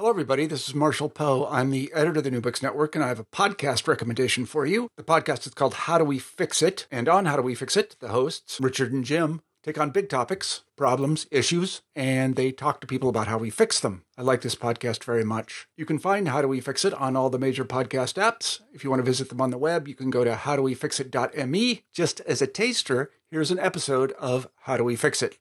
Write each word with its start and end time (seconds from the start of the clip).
Hello, 0.00 0.08
everybody. 0.08 0.46
This 0.46 0.66
is 0.66 0.74
Marshall 0.74 1.10
Poe. 1.10 1.46
I'm 1.50 1.68
the 1.68 1.92
editor 1.94 2.20
of 2.20 2.24
the 2.24 2.30
New 2.30 2.40
Books 2.40 2.62
Network, 2.62 2.94
and 2.94 3.04
I 3.04 3.08
have 3.08 3.20
a 3.20 3.24
podcast 3.24 3.86
recommendation 3.86 4.46
for 4.46 4.64
you. 4.64 4.88
The 4.96 5.02
podcast 5.02 5.46
is 5.46 5.52
called 5.52 5.74
How 5.74 5.98
Do 5.98 6.04
We 6.04 6.18
Fix 6.18 6.62
It? 6.62 6.86
And 6.90 7.06
on 7.06 7.26
How 7.26 7.36
Do 7.36 7.42
We 7.42 7.54
Fix 7.54 7.76
It, 7.76 7.96
the 8.00 8.08
hosts, 8.08 8.58
Richard 8.62 8.94
and 8.94 9.04
Jim, 9.04 9.42
take 9.62 9.78
on 9.78 9.90
big 9.90 10.08
topics, 10.08 10.62
problems, 10.74 11.26
issues, 11.30 11.82
and 11.94 12.34
they 12.34 12.50
talk 12.50 12.80
to 12.80 12.86
people 12.86 13.10
about 13.10 13.26
how 13.26 13.36
we 13.36 13.50
fix 13.50 13.78
them. 13.78 14.04
I 14.16 14.22
like 14.22 14.40
this 14.40 14.54
podcast 14.54 15.04
very 15.04 15.22
much. 15.22 15.68
You 15.76 15.84
can 15.84 15.98
find 15.98 16.28
How 16.28 16.40
Do 16.40 16.48
We 16.48 16.62
Fix 16.62 16.86
It 16.86 16.94
on 16.94 17.14
all 17.14 17.28
the 17.28 17.38
major 17.38 17.66
podcast 17.66 18.14
apps. 18.14 18.60
If 18.72 18.82
you 18.82 18.88
want 18.88 19.00
to 19.00 19.10
visit 19.10 19.28
them 19.28 19.42
on 19.42 19.50
the 19.50 19.58
web, 19.58 19.86
you 19.86 19.94
can 19.94 20.08
go 20.08 20.24
to 20.24 20.32
howdowefixit.me. 20.32 21.82
Just 21.92 22.20
as 22.20 22.40
a 22.40 22.46
taster, 22.46 23.10
here's 23.30 23.50
an 23.50 23.58
episode 23.58 24.12
of 24.12 24.48
How 24.62 24.78
Do 24.78 24.84
We 24.84 24.96
Fix 24.96 25.22
It? 25.22 25.36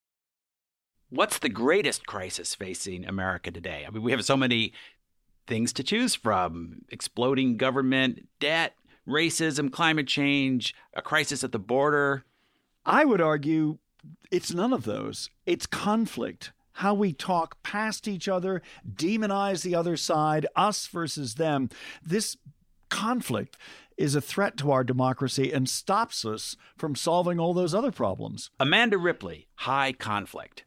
What's 1.09 1.39
the 1.39 1.49
greatest 1.49 2.05
crisis 2.05 2.55
facing 2.55 3.05
America 3.05 3.51
today? 3.51 3.85
I 3.85 3.91
mean, 3.91 4.03
we 4.03 4.11
have 4.11 4.25
so 4.25 4.37
many 4.37 4.73
things 5.47 5.73
to 5.73 5.83
choose 5.83 6.15
from 6.15 6.83
exploding 6.89 7.57
government 7.57 8.27
debt, 8.39 8.75
racism, 9.07 9.71
climate 9.71 10.07
change, 10.07 10.75
a 10.93 11.01
crisis 11.01 11.43
at 11.43 11.51
the 11.51 11.59
border. 11.59 12.23
I 12.85 13.05
would 13.05 13.21
argue 13.21 13.79
it's 14.31 14.53
none 14.53 14.73
of 14.73 14.83
those. 14.83 15.29
It's 15.45 15.65
conflict. 15.65 16.51
How 16.73 16.93
we 16.93 17.11
talk 17.11 17.61
past 17.61 18.07
each 18.07 18.29
other, 18.29 18.61
demonize 18.89 19.63
the 19.63 19.75
other 19.75 19.97
side, 19.97 20.47
us 20.55 20.87
versus 20.87 21.35
them. 21.35 21.69
This 22.01 22.37
conflict 22.89 23.57
is 23.99 24.15
a 24.15 24.21
threat 24.21 24.55
to 24.57 24.71
our 24.71 24.83
democracy 24.83 25.51
and 25.51 25.67
stops 25.67 26.23
us 26.23 26.55
from 26.77 26.95
solving 26.95 27.37
all 27.39 27.53
those 27.53 27.75
other 27.75 27.91
problems. 27.91 28.49
Amanda 28.59 28.97
Ripley, 28.97 29.47
High 29.55 29.91
Conflict. 29.91 30.63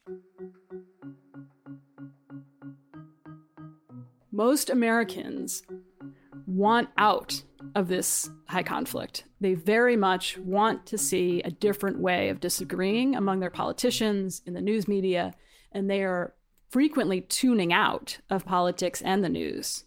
Most 4.30 4.68
Americans 4.68 5.62
want 6.46 6.90
out 6.98 7.42
of 7.74 7.88
this 7.88 8.30
high 8.48 8.62
conflict. 8.62 9.24
They 9.40 9.54
very 9.54 9.96
much 9.96 10.36
want 10.38 10.84
to 10.86 10.98
see 10.98 11.40
a 11.42 11.50
different 11.50 11.98
way 12.00 12.28
of 12.28 12.40
disagreeing 12.40 13.14
among 13.14 13.40
their 13.40 13.50
politicians, 13.50 14.42
in 14.44 14.52
the 14.52 14.60
news 14.60 14.86
media, 14.86 15.32
and 15.72 15.88
they 15.88 16.02
are 16.02 16.34
frequently 16.68 17.22
tuning 17.22 17.72
out 17.72 18.18
of 18.28 18.44
politics 18.44 19.00
and 19.00 19.24
the 19.24 19.28
news. 19.28 19.84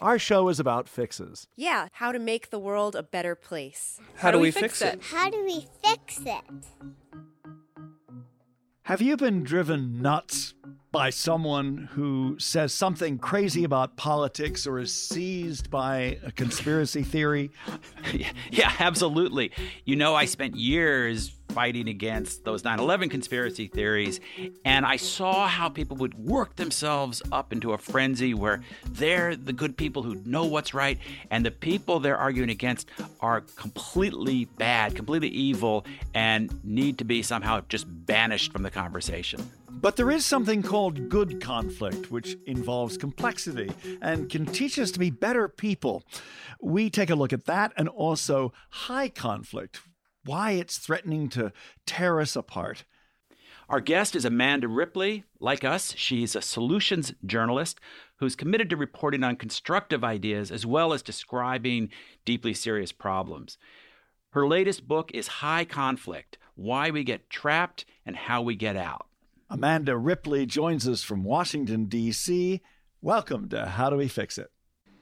Our 0.00 0.18
show 0.18 0.48
is 0.48 0.60
about 0.60 0.88
fixes. 0.88 1.48
Yeah, 1.56 1.88
how 1.92 2.12
to 2.12 2.20
make 2.20 2.50
the 2.50 2.58
world 2.58 2.94
a 2.94 3.02
better 3.02 3.34
place. 3.34 4.00
How, 4.16 4.30
do 4.30 4.38
we 4.38 4.52
fix 4.52 4.80
it? 4.80 5.02
How 5.02 5.28
do 5.28 5.44
we 5.44 5.66
fix 5.82 6.20
it? 6.24 6.44
Have 8.82 9.02
you 9.02 9.16
been 9.16 9.42
driven 9.42 10.00
nuts 10.00 10.54
by 10.92 11.10
someone 11.10 11.88
who 11.92 12.36
says 12.38 12.72
something 12.72 13.18
crazy 13.18 13.64
about 13.64 13.96
politics 13.96 14.66
or 14.66 14.78
is 14.78 14.94
seized 14.94 15.68
by 15.68 16.18
a 16.24 16.30
conspiracy 16.30 17.02
theory? 17.02 17.50
yeah, 18.50 18.72
absolutely. 18.78 19.50
You 19.84 19.96
know, 19.96 20.14
I 20.14 20.26
spent 20.26 20.54
years 20.54 21.37
fighting 21.58 21.88
against 21.88 22.44
those 22.44 22.62
9 22.62 22.78
11 22.78 23.08
conspiracy 23.08 23.66
theories, 23.66 24.20
and 24.64 24.86
I 24.86 24.94
saw 24.94 25.48
how 25.48 25.68
people 25.68 25.96
would 25.96 26.14
work 26.14 26.54
themselves 26.54 27.20
up 27.32 27.52
into 27.52 27.72
a 27.72 27.78
frenzy 27.78 28.32
where 28.32 28.62
they're 28.92 29.34
the 29.34 29.52
good 29.52 29.76
people 29.76 30.04
who 30.04 30.14
know 30.24 30.44
what's 30.44 30.72
right, 30.72 30.98
and 31.32 31.44
the 31.44 31.50
people 31.50 31.98
they're 31.98 32.16
arguing 32.16 32.50
against 32.50 32.88
are 33.18 33.40
completely 33.56 34.44
bad, 34.44 34.94
completely 34.94 35.30
evil, 35.30 35.84
and 36.14 36.64
need 36.64 36.96
to 36.98 37.04
be 37.04 37.22
somehow 37.24 37.60
just 37.68 37.86
banished 38.06 38.52
from 38.52 38.62
the 38.62 38.70
conversation. 38.70 39.40
But 39.68 39.96
there 39.96 40.12
is 40.12 40.24
something 40.24 40.62
called 40.62 41.08
good 41.08 41.40
conflict, 41.40 42.12
which 42.12 42.36
involves 42.46 42.96
complexity 42.96 43.70
and 44.00 44.30
can 44.30 44.46
teach 44.46 44.78
us 44.78 44.92
to 44.92 44.98
be 45.00 45.10
better 45.10 45.48
people. 45.48 46.04
We 46.60 46.88
take 46.88 47.10
a 47.10 47.14
look 47.14 47.32
at 47.32 47.46
that 47.46 47.72
and 47.76 47.88
also 47.88 48.52
high 48.70 49.08
conflict, 49.08 49.80
why 50.28 50.50
it's 50.50 50.76
threatening 50.76 51.30
to 51.30 51.50
tear 51.86 52.20
us 52.20 52.36
apart. 52.36 52.84
Our 53.70 53.80
guest 53.80 54.14
is 54.14 54.26
Amanda 54.26 54.68
Ripley. 54.68 55.24
Like 55.40 55.64
us, 55.64 55.94
she's 55.96 56.36
a 56.36 56.42
solutions 56.42 57.14
journalist 57.24 57.80
who's 58.16 58.36
committed 58.36 58.68
to 58.68 58.76
reporting 58.76 59.24
on 59.24 59.36
constructive 59.36 60.04
ideas 60.04 60.50
as 60.50 60.66
well 60.66 60.92
as 60.92 61.02
describing 61.02 61.88
deeply 62.26 62.52
serious 62.52 62.92
problems. 62.92 63.56
Her 64.32 64.46
latest 64.46 64.86
book 64.86 65.10
is 65.14 65.28
High 65.28 65.64
Conflict 65.64 66.36
Why 66.54 66.90
We 66.90 67.04
Get 67.04 67.30
Trapped 67.30 67.86
and 68.04 68.14
How 68.14 68.42
We 68.42 68.54
Get 68.54 68.76
Out. 68.76 69.06
Amanda 69.48 69.96
Ripley 69.96 70.44
joins 70.44 70.86
us 70.86 71.02
from 71.02 71.24
Washington, 71.24 71.86
D.C. 71.86 72.60
Welcome 73.00 73.48
to 73.48 73.64
How 73.64 73.88
Do 73.88 73.96
We 73.96 74.08
Fix 74.08 74.36
It? 74.36 74.50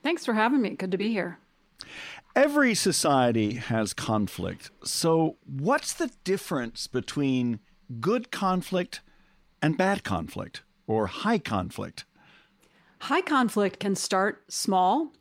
Thanks 0.04 0.24
for 0.24 0.34
having 0.34 0.62
me. 0.62 0.76
Good 0.76 0.92
to 0.92 0.98
be 0.98 1.08
here. 1.08 1.40
Every 2.34 2.74
society 2.74 3.54
has 3.54 3.94
conflict. 3.94 4.70
So, 4.84 5.36
what's 5.46 5.94
the 5.94 6.10
difference 6.22 6.86
between 6.86 7.60
good 8.00 8.30
conflict 8.30 9.00
and 9.62 9.78
bad 9.78 10.04
conflict 10.04 10.62
or 10.86 11.06
high 11.06 11.38
conflict? 11.38 12.04
High 13.00 13.22
conflict 13.22 13.80
can 13.80 13.94
start 13.94 14.52
small, 14.52 15.12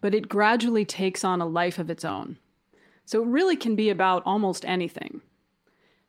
but 0.00 0.14
it 0.14 0.28
gradually 0.28 0.84
takes 0.84 1.24
on 1.24 1.40
a 1.40 1.46
life 1.46 1.78
of 1.78 1.90
its 1.90 2.04
own. 2.04 2.38
So, 3.04 3.22
it 3.22 3.28
really 3.28 3.56
can 3.56 3.76
be 3.76 3.90
about 3.90 4.22
almost 4.24 4.64
anything. 4.64 5.20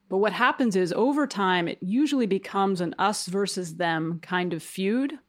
But 0.08 0.20
what 0.20 0.34
happens 0.34 0.76
is 0.76 0.94
over 0.94 1.26
time, 1.28 1.68
it 1.68 1.80
usually 1.82 2.28
becomes 2.28 2.80
an 2.80 2.96
us 2.98 3.26
versus 3.26 3.76
them 3.76 4.20
kind 4.22 4.54
of 4.54 4.62
feud. 4.62 5.20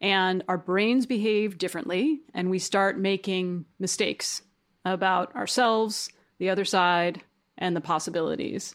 And 0.00 0.42
our 0.48 0.58
brains 0.58 1.06
behave 1.06 1.58
differently, 1.58 2.20
and 2.34 2.50
we 2.50 2.58
start 2.58 2.98
making 2.98 3.64
mistakes 3.78 4.42
about 4.84 5.34
ourselves, 5.34 6.10
the 6.38 6.50
other 6.50 6.64
side, 6.64 7.22
and 7.56 7.74
the 7.74 7.80
possibilities. 7.80 8.74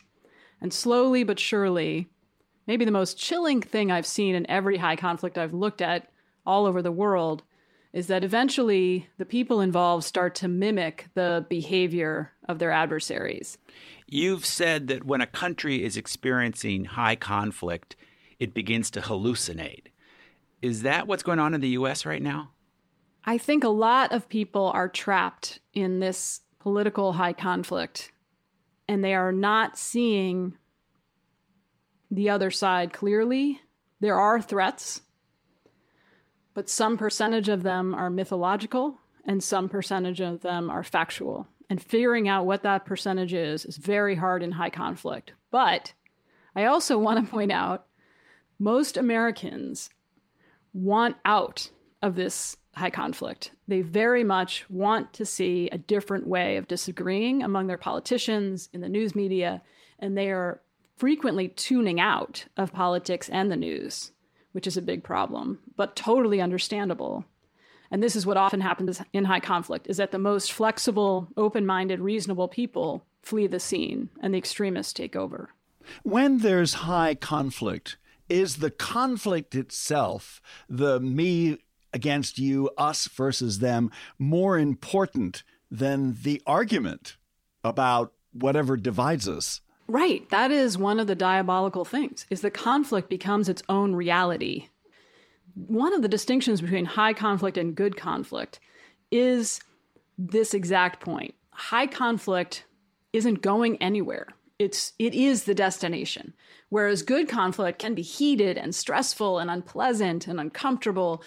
And 0.62 0.74
slowly 0.74 1.24
but 1.24 1.40
surely, 1.40 2.10
maybe 2.68 2.86
the 2.86 2.92
most 2.92 3.18
chilling 3.18 3.62
thing 3.62 3.92
I've 3.92 4.08
seen 4.08 4.36
in 4.36 4.50
every 4.50 4.78
high 4.78 4.96
conflict 4.96 5.38
I've 5.38 5.54
looked 5.54 5.82
at 5.82 6.10
all 6.46 6.66
over 6.66 6.82
the 6.82 6.92
world 6.92 7.44
is 7.92 8.08
that 8.08 8.24
eventually 8.24 9.08
the 9.18 9.26
people 9.26 9.62
involved 9.62 10.04
start 10.04 10.36
to 10.36 10.48
mimic 10.48 11.08
the 11.16 11.46
behavior 11.50 12.32
of 12.48 12.60
their 12.60 12.72
adversaries. 12.72 13.58
You've 14.08 14.46
said 14.46 14.88
that 14.88 15.06
when 15.06 15.22
a 15.22 15.28
country 15.28 15.84
is 15.84 15.98
experiencing 15.98 16.86
high 16.86 17.16
conflict, 17.16 17.96
it 18.40 18.54
begins 18.54 18.92
to 18.92 19.02
hallucinate. 19.02 19.88
Is 20.62 20.82
that 20.84 21.08
what's 21.08 21.24
going 21.24 21.40
on 21.40 21.54
in 21.54 21.62
the 21.62 21.70
US 21.70 22.06
right 22.06 22.22
now? 22.22 22.52
I 23.26 23.38
think 23.38 23.64
a 23.64 23.70
lot 23.70 24.12
of 24.12 24.30
people 24.30 24.72
are 24.74 24.90
trapped 24.90 25.60
in 25.74 26.00
this 26.00 26.42
political 26.60 27.14
high 27.14 27.34
conflict 27.34 28.12
and 28.88 29.04
they 29.04 29.14
are 29.14 29.32
not 29.32 29.78
seeing 29.78 30.58
the 32.12 32.30
other 32.30 32.52
side 32.52 32.92
clearly. 32.92 33.62
There 34.00 34.20
are 34.20 34.42
threats, 34.42 35.02
but 36.54 36.70
some 36.70 36.98
percentage 36.98 37.50
of 37.50 37.64
them 37.64 37.94
are 37.94 38.10
mythological 38.10 38.98
and 39.26 39.44
some 39.44 39.70
percentage 39.70 40.22
of 40.22 40.42
them 40.42 40.70
are 40.70 40.84
factual. 40.84 41.48
And 41.70 41.82
figuring 41.82 42.28
out 42.28 42.48
what 42.48 42.64
that 42.64 42.86
percentage 42.86 43.34
is 43.34 43.64
is 43.64 43.78
very 43.78 44.16
hard 44.16 44.42
in 44.42 44.54
high 44.54 44.72
conflict. 44.72 45.34
But 45.52 45.94
I 46.56 46.66
also 46.66 46.98
want 46.98 47.24
to 47.24 47.32
point 47.32 47.52
out 47.52 47.86
most 48.58 48.98
Americans 48.98 49.92
want 50.74 51.16
out 51.26 51.70
of 52.02 52.16
this 52.16 52.58
high 52.76 52.90
conflict. 52.90 53.52
They 53.68 53.82
very 53.82 54.24
much 54.24 54.66
want 54.70 55.14
to 55.14 55.26
see 55.26 55.70
a 55.72 55.78
different 55.78 56.28
way 56.28 56.58
of 56.58 56.68
disagreeing 56.68 57.44
among 57.44 57.68
their 57.68 57.78
politicians, 57.78 58.70
in 58.74 58.82
the 58.82 58.90
news 58.90 59.16
media, 59.16 59.62
and 60.00 60.18
they 60.18 60.30
are 60.30 60.62
frequently 60.96 61.48
tuning 61.50 62.00
out 62.00 62.46
of 62.58 62.74
politics 62.74 63.30
and 63.30 63.52
the 63.52 63.58
news, 63.58 64.12
which 64.52 64.68
is 64.68 64.78
a 64.78 64.82
big 64.82 65.04
problem, 65.04 65.60
but 65.76 65.96
totally 65.96 66.42
understandable. 66.42 67.26
And 67.92 68.04
this 68.04 68.16
is 68.16 68.26
what 68.26 68.38
often 68.38 68.62
happens 68.62 69.02
in 69.14 69.26
high 69.26 69.40
conflict 69.40 69.88
is 69.90 69.98
that 69.98 70.12
the 70.12 70.20
most 70.20 70.52
flexible, 70.52 71.28
open-minded, 71.36 72.00
reasonable 72.00 72.48
people 72.48 73.04
flee 73.22 73.48
the 73.48 73.60
scene 73.60 74.10
and 74.22 74.34
the 74.34 74.38
extremists 74.38 74.94
take 74.94 75.16
over. 75.16 75.50
When 76.04 76.40
there's 76.40 76.76
high 76.76 77.16
conflict, 77.16 77.98
is 78.30 78.58
the 78.58 78.72
conflict 78.72 79.56
itself, 79.56 80.42
the 80.70 81.00
me 81.00 81.58
against 81.94 82.38
you, 82.38 82.70
us 82.78 83.08
versus 83.08 83.60
them, 83.60 83.92
more 84.18 84.58
important 84.58 85.44
than 85.72 86.18
the 86.24 86.42
argument 86.46 87.18
about 87.64 88.14
whatever 88.32 88.78
divides 88.78 89.28
us? 89.28 89.62
Right. 89.88 90.30
That 90.30 90.52
is 90.52 90.78
one 90.78 91.00
of 91.00 91.08
the 91.08 91.16
diabolical 91.16 91.84
things 91.84 92.26
is 92.30 92.42
the 92.42 92.52
conflict 92.52 93.10
becomes 93.10 93.50
its 93.50 93.64
own 93.68 93.96
reality. 93.96 94.68
One 95.56 95.94
of 95.94 96.04
the 96.04 96.08
distinctions 96.08 96.62
between 96.62 96.86
high 96.86 97.14
conflict 97.14 97.58
and 97.58 97.76
good 97.76 97.98
conflict 97.98 98.60
is 99.12 99.60
this 100.18 100.54
exact 100.54 101.00
point. 101.00 101.34
High 101.52 101.88
conflict 101.88 102.66
isn't 103.14 103.42
going 103.42 103.78
anywhere. 103.78 104.28
It's 104.60 104.92
it 105.00 105.16
is 105.16 105.46
the 105.46 105.56
destination. 105.56 106.34
Whereas 106.68 107.02
good 107.02 107.30
conflict 107.30 107.80
can 107.80 107.96
be 107.96 108.02
heated 108.02 108.58
and 108.58 108.76
stressful 108.76 109.40
and 109.40 109.50
unpleasant 109.50 110.28
and 110.28 110.40
uncomfortable, 110.40 111.24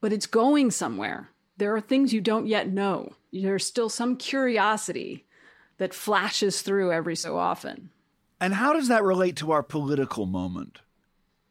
but 0.00 0.12
it's 0.12 0.26
going 0.26 0.70
somewhere. 0.70 1.30
There 1.56 1.74
are 1.74 1.80
things 1.80 2.12
you 2.12 2.20
don't 2.20 2.46
yet 2.46 2.68
know. 2.68 3.12
There's 3.32 3.66
still 3.66 3.88
some 3.88 4.16
curiosity 4.16 5.26
that 5.78 5.92
flashes 5.92 6.62
through 6.62 6.92
every 6.92 7.16
so 7.16 7.36
often. 7.36 7.90
And 8.40 8.54
how 8.54 8.72
does 8.72 8.88
that 8.88 9.02
relate 9.02 9.36
to 9.36 9.50
our 9.52 9.62
political 9.62 10.26
moment? 10.26 10.78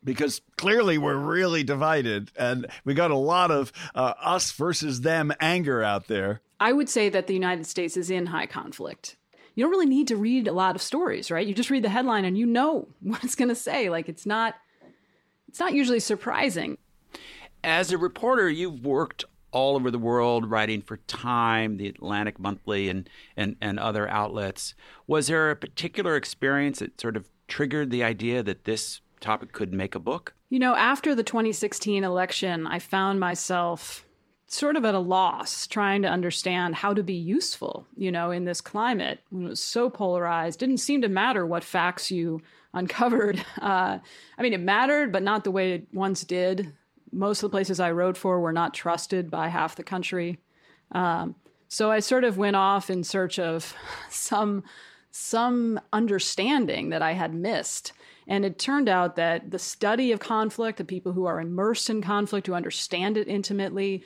Because 0.04 0.42
clearly 0.58 0.98
we're 0.98 1.18
really 1.18 1.64
divided 1.64 2.32
and 2.38 2.68
we 2.84 2.94
got 2.94 3.12
a 3.12 3.16
lot 3.16 3.52
of 3.52 3.72
uh, 3.96 4.14
us 4.22 4.52
versus 4.52 5.02
them 5.02 5.34
anger 5.40 5.84
out 5.84 6.08
there. 6.08 6.42
I 6.60 6.72
would 6.74 6.90
say 6.90 7.10
that 7.10 7.28
the 7.28 7.34
United 7.34 7.66
States 7.66 7.98
is 7.98 8.10
in 8.10 8.28
high 8.28 8.48
conflict 8.48 9.18
you 9.56 9.64
don't 9.64 9.72
really 9.72 9.86
need 9.86 10.08
to 10.08 10.16
read 10.16 10.48
a 10.48 10.54
lot 10.54 10.76
of 10.76 10.82
stories, 10.82 11.30
right? 11.30 11.46
You 11.46 11.54
just 11.54 11.70
read 11.70 11.84
the 11.84 11.90
headline 11.90 12.26
and 12.26 12.38
you 12.38 12.46
know 12.46 12.88
what 13.02 13.24
it's 13.24 13.36
going 13.36 13.50
to 13.50 13.56
say. 13.56 13.90
Like 13.90 14.10
it's 14.10 14.26
not 14.26 14.56
it's 15.48 15.60
not 15.60 15.74
usually 15.74 16.00
surprising. 16.00 16.78
As 17.64 17.92
a 17.92 17.98
reporter, 17.98 18.50
you've 18.50 18.84
worked 18.84 19.26
all 19.52 19.76
over 19.76 19.92
the 19.92 20.00
world 20.00 20.50
writing 20.50 20.82
for 20.82 20.98
Time, 20.98 21.78
the 21.78 21.88
Atlantic 21.88 22.40
Monthly, 22.40 22.90
and, 22.90 23.08
and, 23.38 23.56
and 23.62 23.80
other 23.80 24.10
outlets. 24.10 24.74
Was 25.06 25.28
there 25.28 25.52
a 25.52 25.56
particular 25.56 26.16
experience 26.16 26.80
that 26.80 27.00
sort 27.00 27.16
of 27.16 27.30
triggered 27.48 27.92
the 27.92 28.04
idea 28.04 28.42
that 28.42 28.66
this 28.66 29.02
topic 29.22 29.52
could 29.54 29.72
make 29.72 29.94
a 29.94 30.00
book? 30.00 30.34
You 30.50 30.58
know, 30.58 30.76
after 30.76 31.14
the 31.14 31.24
2016 31.24 32.04
election, 32.04 32.66
I 32.66 32.80
found 32.80 33.20
myself 33.20 34.06
sort 34.54 34.76
of 34.76 34.86
at 34.86 34.94
a 34.94 35.00
loss 35.00 35.66
trying 35.68 36.04
to 36.04 36.08
understand 36.08 36.76
how 36.76 36.94
to 36.94 37.04
be 37.04 37.14
useful, 37.14 37.88
you 37.98 38.12
know, 38.12 38.32
in 38.32 38.46
this 38.46 38.62
climate 38.62 39.20
when 39.30 39.46
it 39.46 39.50
was 39.50 39.60
so 39.60 39.90
polarized. 39.90 40.60
Didn't 40.60 40.78
seem 40.78 41.02
to 41.02 41.10
matter 41.10 41.46
what 41.46 41.64
facts 41.64 42.12
you 42.12 42.42
uncovered. 42.74 43.44
Uh, 43.62 44.00
I 44.38 44.42
mean, 44.42 44.54
it 44.54 44.60
mattered, 44.60 45.12
but 45.12 45.24
not 45.24 45.44
the 45.44 45.52
way 45.52 45.74
it 45.74 45.88
once 45.94 46.24
did. 46.24 46.74
Most 47.12 47.44
of 47.44 47.50
the 47.50 47.56
places 47.56 47.80
I 47.80 47.92
wrote 47.92 48.18
for 48.18 48.40
were 48.40 48.54
not 48.54 48.74
trusted 48.74 49.30
by 49.30 49.48
half 49.48 49.76
the 49.76 49.84
country. 49.84 50.40
Um, 50.92 51.36
so 51.68 51.92
I 51.92 52.00
sort 52.00 52.24
of 52.24 52.38
went 52.38 52.56
off 52.56 52.90
in 52.90 53.04
search 53.04 53.40
of 53.40 53.76
some 54.10 54.64
some 55.16 55.80
understanding 55.92 56.90
that 56.90 57.04
I 57.04 57.12
had 57.12 57.36
missed. 57.36 57.94
And 58.28 58.44
it 58.44 58.58
turned 58.58 58.90
out 58.90 59.16
that 59.18 59.52
the 59.52 59.60
study 59.60 60.12
of 60.12 60.20
conflict, 60.20 60.80
the 60.80 60.84
people 60.84 61.12
who 61.12 61.26
are 61.26 61.40
immersed 61.40 61.88
in 61.92 62.02
conflict, 62.02 62.48
who 62.48 62.56
understand 62.56 63.18
it 63.18 63.28
intimately, 63.28 64.04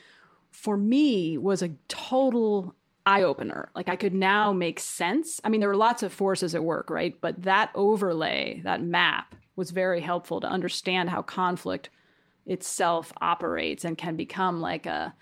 for 0.52 0.78
me 0.78 1.38
was 1.38 1.62
a 1.62 1.76
total 1.88 2.76
eye 3.06 3.24
opener. 3.24 3.72
Like 3.76 3.90
I 3.90 3.96
could 3.96 4.14
now 4.14 4.52
make 4.52 4.80
sense. 4.80 5.40
I 5.44 5.50
mean, 5.50 5.62
there 5.62 5.70
were 5.70 5.76
lots 5.76 6.04
of 6.04 6.12
forces 6.12 6.54
at 6.54 6.64
work, 6.64 6.90
right? 6.90 7.20
But 7.20 7.44
that 7.44 7.72
overlay, 7.74 8.62
that 8.64 8.82
map 8.82 9.34
was 9.56 9.72
very 9.72 10.02
helpful 10.02 10.42
to 10.42 10.48
understand 10.48 11.10
how 11.10 11.22
conflict 11.22 11.90
itself 12.46 13.14
operates 13.22 13.84
and 13.86 13.98
can 13.98 14.16
become 14.16 14.62
like 14.62 14.86
a 14.86 15.14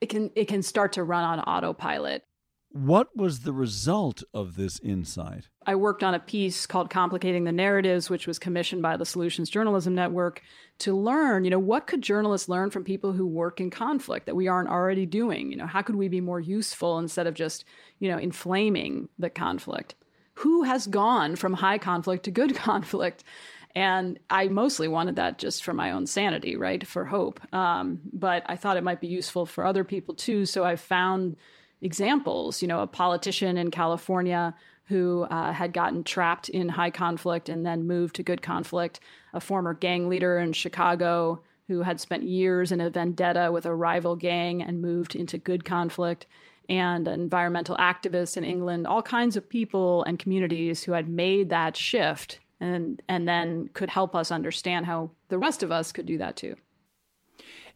it 0.00 0.08
can 0.08 0.30
it 0.34 0.48
can 0.48 0.62
start 0.62 0.92
to 0.92 1.04
run 1.04 1.24
on 1.24 1.40
autopilot. 1.40 2.24
What 2.70 3.16
was 3.16 3.40
the 3.40 3.52
result 3.52 4.24
of 4.34 4.56
this 4.56 4.80
insight? 4.80 5.48
I 5.64 5.76
worked 5.76 6.02
on 6.02 6.14
a 6.14 6.18
piece 6.18 6.66
called 6.66 6.90
Complicating 6.90 7.44
the 7.44 7.52
Narratives, 7.52 8.10
which 8.10 8.26
was 8.26 8.40
commissioned 8.40 8.82
by 8.82 8.96
the 8.96 9.06
Solutions 9.06 9.48
Journalism 9.48 9.94
Network 9.94 10.42
to 10.80 10.94
learn, 10.96 11.44
you 11.44 11.50
know, 11.50 11.58
what 11.58 11.86
could 11.86 12.02
journalists 12.02 12.48
learn 12.48 12.70
from 12.70 12.84
people 12.84 13.12
who 13.12 13.26
work 13.26 13.60
in 13.60 13.70
conflict 13.70 14.26
that 14.26 14.34
we 14.34 14.48
aren't 14.48 14.68
already 14.68 15.06
doing? 15.06 15.50
You 15.50 15.56
know, 15.56 15.66
how 15.66 15.82
could 15.82 15.96
we 15.96 16.08
be 16.08 16.20
more 16.20 16.40
useful 16.40 16.98
instead 16.98 17.26
of 17.26 17.34
just, 17.34 17.64
you 18.00 18.10
know, 18.10 18.18
inflaming 18.18 19.08
the 19.18 19.30
conflict? 19.30 19.94
Who 20.38 20.64
has 20.64 20.86
gone 20.86 21.36
from 21.36 21.54
high 21.54 21.78
conflict 21.78 22.24
to 22.24 22.30
good 22.30 22.54
conflict? 22.56 23.22
And 23.76 24.18
I 24.30 24.48
mostly 24.48 24.86
wanted 24.88 25.16
that 25.16 25.38
just 25.38 25.64
for 25.64 25.72
my 25.72 25.90
own 25.92 26.06
sanity, 26.06 26.56
right? 26.56 26.86
For 26.86 27.04
hope. 27.04 27.40
Um, 27.52 28.00
but 28.12 28.44
I 28.46 28.56
thought 28.56 28.76
it 28.76 28.84
might 28.84 29.00
be 29.00 29.08
useful 29.08 29.46
for 29.46 29.64
other 29.64 29.84
people 29.84 30.14
too. 30.14 30.46
So 30.46 30.64
I 30.64 30.76
found 30.76 31.36
examples, 31.80 32.62
you 32.62 32.68
know, 32.68 32.80
a 32.80 32.86
politician 32.86 33.56
in 33.56 33.70
California 33.70 34.54
who 34.86 35.22
uh, 35.30 35.52
had 35.52 35.72
gotten 35.72 36.04
trapped 36.04 36.48
in 36.48 36.68
high 36.68 36.90
conflict 36.90 37.48
and 37.48 37.64
then 37.64 37.86
moved 37.86 38.16
to 38.16 38.22
good 38.22 38.42
conflict, 38.42 39.00
a 39.32 39.40
former 39.40 39.74
gang 39.74 40.08
leader 40.08 40.38
in 40.38 40.52
Chicago 40.52 41.40
who 41.68 41.82
had 41.82 42.00
spent 42.00 42.22
years 42.22 42.70
in 42.72 42.80
a 42.80 42.90
vendetta 42.90 43.50
with 43.50 43.64
a 43.64 43.74
rival 43.74 44.16
gang 44.16 44.62
and 44.62 44.82
moved 44.82 45.16
into 45.16 45.38
good 45.38 45.64
conflict, 45.64 46.26
and 46.68 47.08
an 47.08 47.20
environmental 47.20 47.76
activist 47.76 48.36
in 48.36 48.44
England, 48.44 48.86
all 48.86 49.02
kinds 49.02 49.36
of 49.36 49.48
people 49.48 50.02
and 50.04 50.18
communities 50.18 50.82
who 50.82 50.92
had 50.92 51.08
made 51.08 51.50
that 51.50 51.76
shift 51.76 52.38
and 52.60 53.02
and 53.08 53.28
then 53.28 53.68
could 53.74 53.90
help 53.90 54.14
us 54.14 54.30
understand 54.30 54.86
how 54.86 55.10
the 55.28 55.38
rest 55.38 55.62
of 55.62 55.72
us 55.72 55.92
could 55.92 56.06
do 56.06 56.18
that 56.18 56.36
too. 56.36 56.54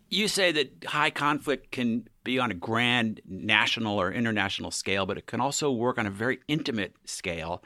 You 0.08 0.26
say 0.28 0.52
that 0.52 0.84
high 0.86 1.10
conflict 1.10 1.70
can 1.70 2.08
be 2.24 2.38
on 2.38 2.50
a 2.50 2.54
grand 2.54 3.20
national 3.26 4.00
or 4.00 4.10
international 4.10 4.70
scale, 4.70 5.04
but 5.04 5.18
it 5.18 5.26
can 5.26 5.40
also 5.40 5.70
work 5.70 5.98
on 5.98 6.06
a 6.06 6.10
very 6.10 6.38
intimate 6.48 6.94
scale. 7.04 7.62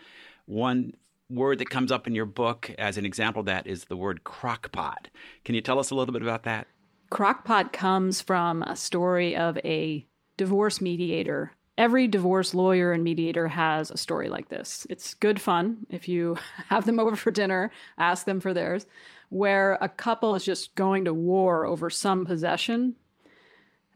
One 0.47 0.95
word 1.31 1.59
that 1.59 1.71
comes 1.71 1.93
up 1.93 2.07
in 2.07 2.15
your 2.15 2.27
book 2.27 2.71
as 2.79 2.99
an 2.99 3.07
example 3.07 3.41
of 3.41 3.47
that 3.47 3.67
is 3.67 3.85
the 3.85 3.97
word 3.97 4.23
crockpot. 4.25 5.07
Can 5.45 5.55
you 5.55 5.61
tell 5.61 5.79
us 5.79 5.91
a 5.91 5.95
little 5.95 6.13
bit 6.13 6.23
about 6.23 6.43
that? 6.43 6.67
Crockpot 7.11 7.73
comes 7.73 8.21
from 8.21 8.63
a 8.63 8.75
story 8.75 9.37
of 9.37 9.57
a 9.59 10.07
divorce 10.37 10.81
mediator. 10.81 11.53
Every 11.79 12.07
divorce 12.07 12.55
lawyer 12.55 12.93
and 12.93 13.05
mediator 13.05 13.49
has 13.49 13.91
a 13.91 13.97
story 13.97 14.29
like 14.29 14.49
this. 14.49 14.87
It's 14.91 15.15
good 15.15 15.41
fun 15.41 15.87
if 15.91 16.09
you 16.09 16.37
have 16.69 16.87
them 16.87 16.99
over 16.99 17.17
for 17.17 17.31
dinner, 17.31 17.71
ask 17.99 18.27
them 18.27 18.41
for 18.41 18.53
theirs 18.53 18.87
where 19.33 19.79
a 19.81 19.89
couple 19.89 20.35
is 20.35 20.45
just 20.45 20.75
going 20.75 21.07
to 21.07 21.15
war 21.15 21.65
over 21.65 21.89
some 21.89 22.27
possession 22.27 22.95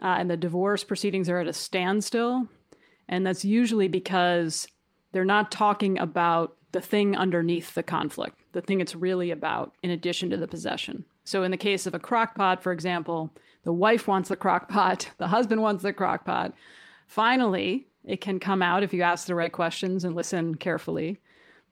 uh, 0.02 0.16
and 0.18 0.30
the 0.30 0.36
divorce 0.36 0.82
proceedings 0.82 1.28
are 1.28 1.40
at 1.40 1.46
a 1.46 1.52
standstill. 1.52 2.48
And 3.06 3.26
that's 3.26 3.44
usually 3.44 3.86
because 3.86 4.66
they're 5.12 5.26
not 5.26 5.52
talking 5.52 5.98
about 5.98 6.56
the 6.72 6.80
thing 6.80 7.16
underneath 7.16 7.74
the 7.74 7.82
conflict, 7.82 8.40
the 8.52 8.62
thing 8.62 8.80
it's 8.80 8.94
really 8.94 9.30
about, 9.30 9.74
in 9.82 9.90
addition 9.90 10.30
to 10.30 10.38
the 10.38 10.48
possession. 10.48 11.04
So, 11.24 11.42
in 11.42 11.50
the 11.50 11.56
case 11.56 11.86
of 11.86 11.94
a 11.94 11.98
crock 11.98 12.34
pot, 12.34 12.62
for 12.62 12.72
example, 12.72 13.32
the 13.64 13.72
wife 13.72 14.08
wants 14.08 14.28
the 14.30 14.36
crock 14.36 14.68
pot, 14.68 15.10
the 15.18 15.28
husband 15.28 15.60
wants 15.60 15.82
the 15.82 15.92
crock 15.92 16.24
pot. 16.24 16.54
Finally, 17.06 17.86
it 18.04 18.20
can 18.20 18.40
come 18.40 18.62
out 18.62 18.82
if 18.82 18.94
you 18.94 19.02
ask 19.02 19.26
the 19.26 19.34
right 19.34 19.52
questions 19.52 20.04
and 20.04 20.14
listen 20.14 20.54
carefully 20.54 21.18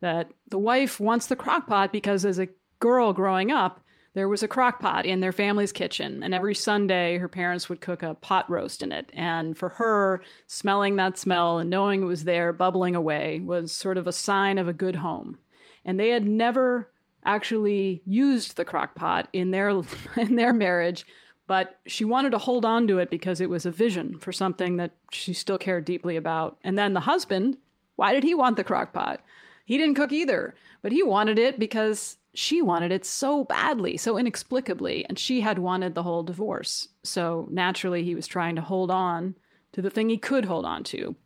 that 0.01 0.31
the 0.49 0.59
wife 0.59 1.01
wants 1.01 1.27
the 1.27 1.37
crock 1.37 1.67
pot 1.67 1.93
because 1.93 2.25
as 2.25 2.39
a 2.39 2.49
girl 2.85 3.15
growing 3.15 3.51
up, 3.51 3.81
there 4.13 4.29
was 4.29 4.43
a 4.43 4.49
crock 4.49 4.79
pot 4.79 5.07
in 5.07 5.21
their 5.21 5.33
family's 5.33 5.73
kitchen, 5.73 6.23
and 6.23 6.35
every 6.35 6.55
Sunday 6.55 7.17
her 7.17 7.29
parents 7.29 7.71
would 7.71 7.81
cook 7.81 8.03
a 8.03 8.13
pot 8.13 8.49
roast 8.51 8.83
in 8.83 8.93
it. 8.93 9.09
And 9.15 9.57
for 9.57 9.71
her, 9.71 10.23
smelling 10.49 10.97
that 10.97 11.17
smell 11.17 11.59
and 11.59 11.71
knowing 11.71 12.03
it 12.03 12.05
was 12.05 12.25
there 12.25 12.53
bubbling 12.53 12.95
away 12.95 13.41
was 13.41 13.73
sort 13.73 13.97
of 13.97 14.07
a 14.07 14.13
sign 14.13 14.59
of 14.59 14.69
a 14.69 14.75
good 14.75 14.97
home. 14.97 15.39
And 15.87 15.99
they 15.99 16.11
had 16.11 16.27
never 16.27 16.91
actually 17.25 18.03
used 18.05 18.59
the 18.59 18.67
crock 18.67 18.95
pot 18.95 19.31
in 19.33 19.51
their 19.51 19.71
in 20.19 20.37
their 20.37 20.53
marriage, 20.53 21.07
but 21.47 21.81
she 21.87 22.05
wanted 22.05 22.33
to 22.33 22.39
hold 22.39 22.67
on 22.67 22.87
to 22.89 22.99
it 22.99 23.09
because 23.09 23.41
it 23.41 23.49
was 23.49 23.65
a 23.65 23.71
vision 23.71 24.19
for 24.19 24.31
something 24.31 24.77
that 24.77 24.91
she 25.11 25.33
still 25.33 25.57
cared 25.57 25.87
deeply 25.87 26.17
about. 26.17 26.59
And 26.63 26.77
then 26.77 26.93
the 26.93 27.01
husband, 27.01 27.57
why 27.97 28.13
did 28.13 28.25
he 28.25 28.35
want 28.35 28.59
the 28.59 28.63
crock 28.65 28.93
pot? 28.93 29.23
He 29.65 29.79
didn't 29.79 29.95
cook 29.95 30.13
either, 30.13 30.55
but 30.83 30.93
he 30.93 31.03
wanted 31.03 31.39
it 31.39 31.59
because 31.59 32.19
she 32.35 32.61
wanted 32.61 32.93
it 32.93 33.05
so 33.05 33.45
badly, 33.45 33.97
so 33.97 34.19
inexplicably, 34.19 35.05
and 35.09 35.19
she 35.19 35.41
had 35.41 35.59
wanted 35.59 35.95
the 35.95 36.03
whole 36.03 36.23
divorce. 36.23 36.89
So 37.03 37.49
naturally, 37.51 38.05
he 38.05 38.15
was 38.15 38.27
trying 38.27 38.57
to 38.57 38.63
hold 38.63 38.91
on 38.91 39.37
to 39.73 39.81
the 39.81 39.91
thing 39.91 40.09
he 40.09 40.19
could 40.19 40.45
hold 40.45 40.65
on 40.65 40.85
to. 40.85 41.17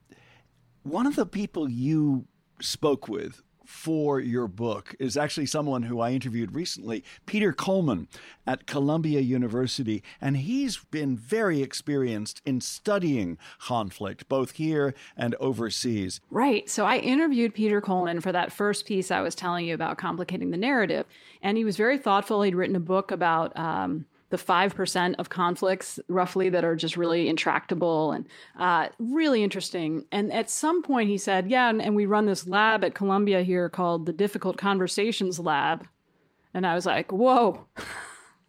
One 0.82 1.06
of 1.06 1.16
the 1.16 1.26
people 1.26 1.68
you 1.68 2.26
spoke 2.60 3.08
with 3.08 3.42
for 3.68 4.18
your 4.18 4.48
book 4.48 4.94
is 4.98 5.14
actually 5.14 5.44
someone 5.44 5.82
who 5.82 6.00
I 6.00 6.12
interviewed 6.12 6.54
recently, 6.54 7.04
Peter 7.26 7.52
Coleman 7.52 8.08
at 8.46 8.66
Columbia 8.66 9.20
University. 9.20 10.02
And 10.22 10.38
he's 10.38 10.78
been 10.90 11.18
very 11.18 11.60
experienced 11.60 12.40
in 12.46 12.62
studying 12.62 13.36
conflict, 13.60 14.26
both 14.26 14.52
here 14.52 14.94
and 15.18 15.34
overseas. 15.34 16.18
Right. 16.30 16.68
So 16.70 16.86
I 16.86 16.96
interviewed 16.96 17.52
Peter 17.52 17.82
Coleman 17.82 18.22
for 18.22 18.32
that 18.32 18.52
first 18.52 18.86
piece 18.86 19.10
I 19.10 19.20
was 19.20 19.34
telling 19.34 19.66
you 19.66 19.74
about 19.74 19.98
complicating 19.98 20.50
the 20.50 20.56
narrative. 20.56 21.04
And 21.42 21.58
he 21.58 21.64
was 21.64 21.76
very 21.76 21.98
thoughtful. 21.98 22.40
He'd 22.40 22.54
written 22.54 22.74
a 22.74 22.80
book 22.80 23.10
about. 23.10 23.54
Um, 23.54 24.06
the 24.30 24.36
5% 24.36 25.14
of 25.18 25.30
conflicts 25.30 25.98
roughly 26.08 26.50
that 26.50 26.64
are 26.64 26.76
just 26.76 26.96
really 26.96 27.28
intractable 27.28 28.12
and 28.12 28.26
uh, 28.58 28.88
really 28.98 29.42
interesting. 29.42 30.04
And 30.12 30.32
at 30.32 30.50
some 30.50 30.82
point 30.82 31.08
he 31.08 31.18
said, 31.18 31.50
Yeah, 31.50 31.70
and, 31.70 31.80
and 31.80 31.96
we 31.96 32.06
run 32.06 32.26
this 32.26 32.46
lab 32.46 32.84
at 32.84 32.94
Columbia 32.94 33.42
here 33.42 33.68
called 33.68 34.06
the 34.06 34.12
Difficult 34.12 34.56
Conversations 34.58 35.38
Lab. 35.38 35.86
And 36.52 36.66
I 36.66 36.74
was 36.74 36.84
like, 36.84 37.10
Whoa, 37.10 37.66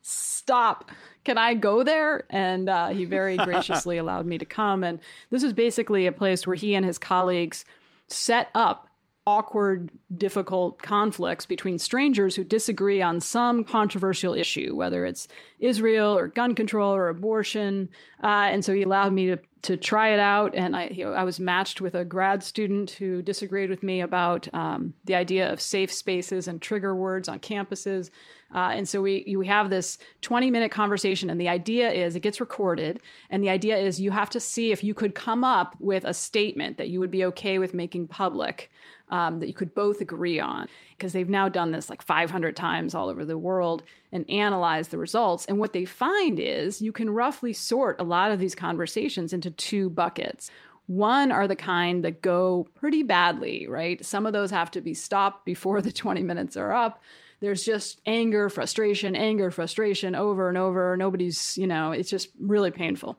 stop. 0.01 0.91
Can 1.23 1.37
I 1.37 1.53
go 1.53 1.83
there? 1.83 2.25
And 2.29 2.67
uh, 2.67 2.89
he 2.89 3.05
very 3.05 3.37
graciously 3.45 3.97
allowed 3.97 4.25
me 4.25 4.37
to 4.37 4.45
come. 4.45 4.83
And 4.83 4.99
this 5.29 5.43
is 5.43 5.53
basically 5.53 6.07
a 6.07 6.11
place 6.11 6.45
where 6.45 6.55
he 6.55 6.75
and 6.75 6.85
his 6.85 6.97
colleagues 6.97 7.63
set 8.07 8.49
up 8.53 8.88
awkward, 9.29 9.91
difficult 10.17 10.81
conflicts 10.81 11.45
between 11.45 11.77
strangers 11.77 12.35
who 12.35 12.43
disagree 12.43 12.99
on 12.99 13.21
some 13.21 13.63
controversial 13.63 14.33
issue, 14.33 14.75
whether 14.75 15.05
it's 15.05 15.27
Israel 15.59 16.17
or 16.17 16.27
gun 16.27 16.55
control 16.55 16.95
or 16.95 17.09
abortion. 17.09 17.87
Uh, 18.23 18.49
and 18.51 18.65
so 18.65 18.73
he 18.73 18.81
allowed 18.81 19.13
me 19.13 19.27
to, 19.27 19.37
to 19.61 19.77
try 19.77 20.09
it 20.09 20.19
out. 20.19 20.55
And 20.55 20.75
I, 20.75 20.87
you 20.87 21.05
know, 21.05 21.13
I 21.13 21.23
was 21.23 21.39
matched 21.39 21.79
with 21.79 21.93
a 21.93 22.03
grad 22.03 22.41
student 22.43 22.89
who 22.89 23.21
disagreed 23.21 23.69
with 23.69 23.83
me 23.83 24.01
about 24.01 24.51
um, 24.51 24.95
the 25.05 25.13
idea 25.13 25.53
of 25.53 25.61
safe 25.61 25.93
spaces 25.93 26.47
and 26.47 26.59
trigger 26.59 26.95
words 26.95 27.29
on 27.29 27.37
campuses. 27.39 28.09
Uh, 28.53 28.71
and 28.73 28.89
so 28.89 28.99
we 28.99 29.35
we 29.37 29.45
have 29.45 29.69
this 29.69 29.99
20 30.21 30.49
minute 30.49 30.71
conversation, 30.71 31.29
and 31.29 31.39
the 31.39 31.49
idea 31.49 31.91
is 31.91 32.15
it 32.15 32.21
gets 32.21 32.39
recorded, 32.39 32.99
and 33.29 33.43
the 33.43 33.49
idea 33.49 33.77
is 33.77 34.01
you 34.01 34.09
have 34.09 34.29
to 34.31 34.39
see 34.39 34.71
if 34.71 34.83
you 34.83 34.95
could 34.95 35.13
come 35.13 35.43
up 35.43 35.75
with 35.79 36.03
a 36.03 36.15
statement 36.15 36.77
that 36.77 36.89
you 36.89 36.99
would 36.99 37.11
be 37.11 37.25
okay 37.25 37.59
with 37.59 37.75
making 37.75 38.07
public 38.07 38.71
um, 39.09 39.39
that 39.39 39.47
you 39.47 39.53
could 39.53 39.73
both 39.73 40.01
agree 40.01 40.39
on 40.39 40.67
because 40.91 41.13
they've 41.13 41.29
now 41.29 41.49
done 41.49 41.71
this 41.71 41.89
like 41.89 42.01
500 42.01 42.55
times 42.55 42.93
all 42.93 43.09
over 43.09 43.25
the 43.25 43.37
world 43.37 43.83
and 44.11 44.29
analyze 44.29 44.89
the 44.89 44.97
results. 44.97 45.45
And 45.45 45.59
what 45.59 45.73
they 45.73 45.85
find 45.85 46.39
is 46.39 46.81
you 46.81 46.91
can 46.91 47.09
roughly 47.09 47.53
sort 47.53 47.99
a 47.99 48.03
lot 48.03 48.31
of 48.31 48.39
these 48.39 48.55
conversations 48.55 49.33
into 49.33 49.51
two 49.51 49.89
buckets. 49.89 50.51
One 50.87 51.31
are 51.31 51.47
the 51.47 51.55
kind 51.55 52.03
that 52.03 52.21
go 52.21 52.67
pretty 52.75 53.03
badly, 53.03 53.67
right? 53.67 54.03
Some 54.03 54.25
of 54.25 54.33
those 54.33 54.51
have 54.51 54.71
to 54.71 54.81
be 54.81 54.93
stopped 54.93 55.45
before 55.45 55.81
the 55.83 55.91
20 55.91 56.23
minutes 56.23 56.57
are 56.57 56.73
up. 56.73 57.01
There's 57.41 57.63
just 57.63 58.01
anger, 58.05 58.49
frustration, 58.49 59.15
anger, 59.15 59.49
frustration 59.49 60.13
over 60.13 60.49
and 60.49 60.57
over. 60.57 60.97
Nobody's, 60.97 61.57
you 61.57 61.67
know, 61.67 61.91
it's 61.91 62.09
just 62.09 62.29
really 62.39 62.71
painful. 62.71 63.17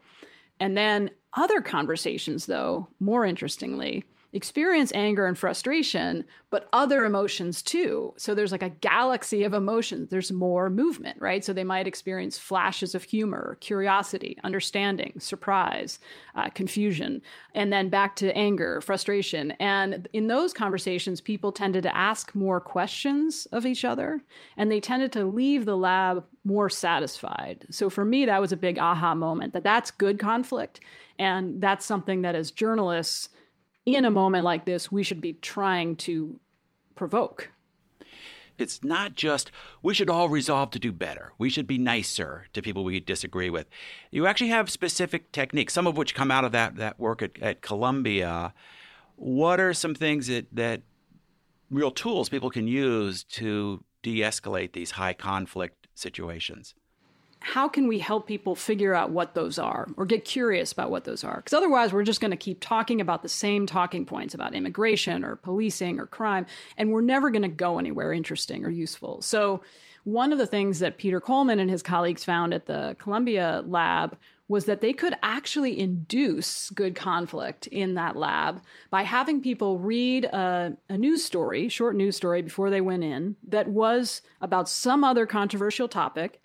And 0.58 0.76
then 0.76 1.10
other 1.32 1.62
conversations, 1.62 2.44
though, 2.44 2.88
more 2.98 3.24
interestingly, 3.24 4.04
experience 4.32 4.92
anger 4.94 5.26
and 5.26 5.36
frustration, 5.36 6.24
but 6.50 6.68
other 6.72 7.04
emotions 7.04 7.62
too. 7.62 8.12
So 8.16 8.34
there's 8.34 8.52
like 8.52 8.62
a 8.62 8.68
galaxy 8.68 9.44
of 9.44 9.54
emotions. 9.54 10.10
There's 10.10 10.30
more 10.30 10.70
movement, 10.70 11.20
right? 11.20 11.44
So 11.44 11.52
they 11.52 11.64
might 11.64 11.86
experience 11.86 12.38
flashes 12.38 12.94
of 12.94 13.02
humor, 13.02 13.56
curiosity, 13.60 14.38
understanding, 14.44 15.14
surprise, 15.18 15.98
uh, 16.34 16.48
confusion, 16.50 17.22
and 17.54 17.72
then 17.72 17.88
back 17.88 18.16
to 18.16 18.36
anger, 18.36 18.80
frustration. 18.80 19.52
And 19.52 20.08
in 20.12 20.28
those 20.28 20.52
conversations, 20.52 21.20
people 21.20 21.50
tended 21.52 21.82
to 21.84 21.96
ask 21.96 22.34
more 22.34 22.60
questions 22.60 23.46
of 23.52 23.66
each 23.66 23.84
other, 23.84 24.22
and 24.56 24.70
they 24.70 24.80
tended 24.80 25.12
to 25.12 25.24
leave 25.24 25.64
the 25.64 25.76
lab 25.76 26.24
more 26.44 26.70
satisfied. 26.70 27.66
So 27.70 27.90
for 27.90 28.04
me, 28.04 28.26
that 28.26 28.40
was 28.40 28.52
a 28.52 28.56
big 28.56 28.78
aha 28.78 29.14
moment 29.14 29.52
that 29.54 29.64
that's 29.64 29.90
good 29.90 30.18
conflict. 30.18 30.80
And 31.18 31.60
that's 31.60 31.84
something 31.84 32.22
that 32.22 32.34
as 32.34 32.50
journalists, 32.50 33.28
in 33.86 34.04
a 34.04 34.10
moment 34.10 34.44
like 34.44 34.64
this, 34.64 34.90
we 34.90 35.02
should 35.02 35.20
be 35.20 35.34
trying 35.34 35.96
to 35.96 36.38
provoke. 36.94 37.50
It's 38.58 38.84
not 38.84 39.14
just 39.14 39.50
we 39.82 39.94
should 39.94 40.10
all 40.10 40.28
resolve 40.28 40.70
to 40.72 40.78
do 40.78 40.92
better. 40.92 41.32
We 41.38 41.48
should 41.48 41.66
be 41.66 41.78
nicer 41.78 42.46
to 42.52 42.60
people 42.60 42.84
we 42.84 43.00
disagree 43.00 43.48
with. 43.48 43.66
You 44.10 44.26
actually 44.26 44.50
have 44.50 44.68
specific 44.68 45.32
techniques, 45.32 45.72
some 45.72 45.86
of 45.86 45.96
which 45.96 46.14
come 46.14 46.30
out 46.30 46.44
of 46.44 46.52
that, 46.52 46.76
that 46.76 47.00
work 47.00 47.22
at, 47.22 47.40
at 47.40 47.62
Columbia. 47.62 48.52
What 49.16 49.60
are 49.60 49.72
some 49.72 49.94
things 49.94 50.26
that, 50.26 50.46
that 50.52 50.82
real 51.70 51.90
tools 51.90 52.28
people 52.28 52.50
can 52.50 52.68
use 52.68 53.24
to 53.24 53.82
de 54.02 54.20
escalate 54.20 54.72
these 54.72 54.92
high 54.92 55.14
conflict 55.14 55.88
situations? 55.94 56.74
How 57.40 57.68
can 57.68 57.88
we 57.88 57.98
help 57.98 58.26
people 58.26 58.54
figure 58.54 58.94
out 58.94 59.10
what 59.10 59.34
those 59.34 59.58
are 59.58 59.88
or 59.96 60.04
get 60.04 60.24
curious 60.24 60.72
about 60.72 60.90
what 60.90 61.04
those 61.04 61.24
are? 61.24 61.36
Because 61.36 61.54
otherwise, 61.54 61.92
we're 61.92 62.04
just 62.04 62.20
going 62.20 62.30
to 62.30 62.36
keep 62.36 62.60
talking 62.60 63.00
about 63.00 63.22
the 63.22 63.28
same 63.28 63.66
talking 63.66 64.04
points 64.04 64.34
about 64.34 64.54
immigration 64.54 65.24
or 65.24 65.36
policing 65.36 65.98
or 65.98 66.06
crime, 66.06 66.46
and 66.76 66.92
we're 66.92 67.00
never 67.00 67.30
going 67.30 67.42
to 67.42 67.48
go 67.48 67.78
anywhere 67.78 68.12
interesting 68.12 68.64
or 68.64 68.70
useful. 68.70 69.22
So, 69.22 69.62
one 70.04 70.32
of 70.32 70.38
the 70.38 70.46
things 70.46 70.78
that 70.78 70.96
Peter 70.96 71.20
Coleman 71.20 71.60
and 71.60 71.70
his 71.70 71.82
colleagues 71.82 72.24
found 72.24 72.54
at 72.54 72.66
the 72.66 72.96
Columbia 72.98 73.62
lab 73.66 74.16
was 74.48 74.64
that 74.64 74.80
they 74.80 74.92
could 74.92 75.14
actually 75.22 75.78
induce 75.78 76.70
good 76.70 76.96
conflict 76.96 77.68
in 77.68 77.94
that 77.94 78.16
lab 78.16 78.60
by 78.90 79.02
having 79.02 79.40
people 79.40 79.78
read 79.78 80.24
a, 80.24 80.76
a, 80.88 80.98
news 80.98 81.24
story, 81.24 81.68
short 81.68 81.94
news 81.94 82.16
story, 82.16 82.42
before 82.42 82.68
they 82.68 82.80
went 82.80 83.04
in 83.04 83.36
that 83.46 83.68
was 83.68 84.22
about 84.40 84.68
some 84.68 85.04
other 85.04 85.24
controversial 85.24 85.86
topic 85.86 86.42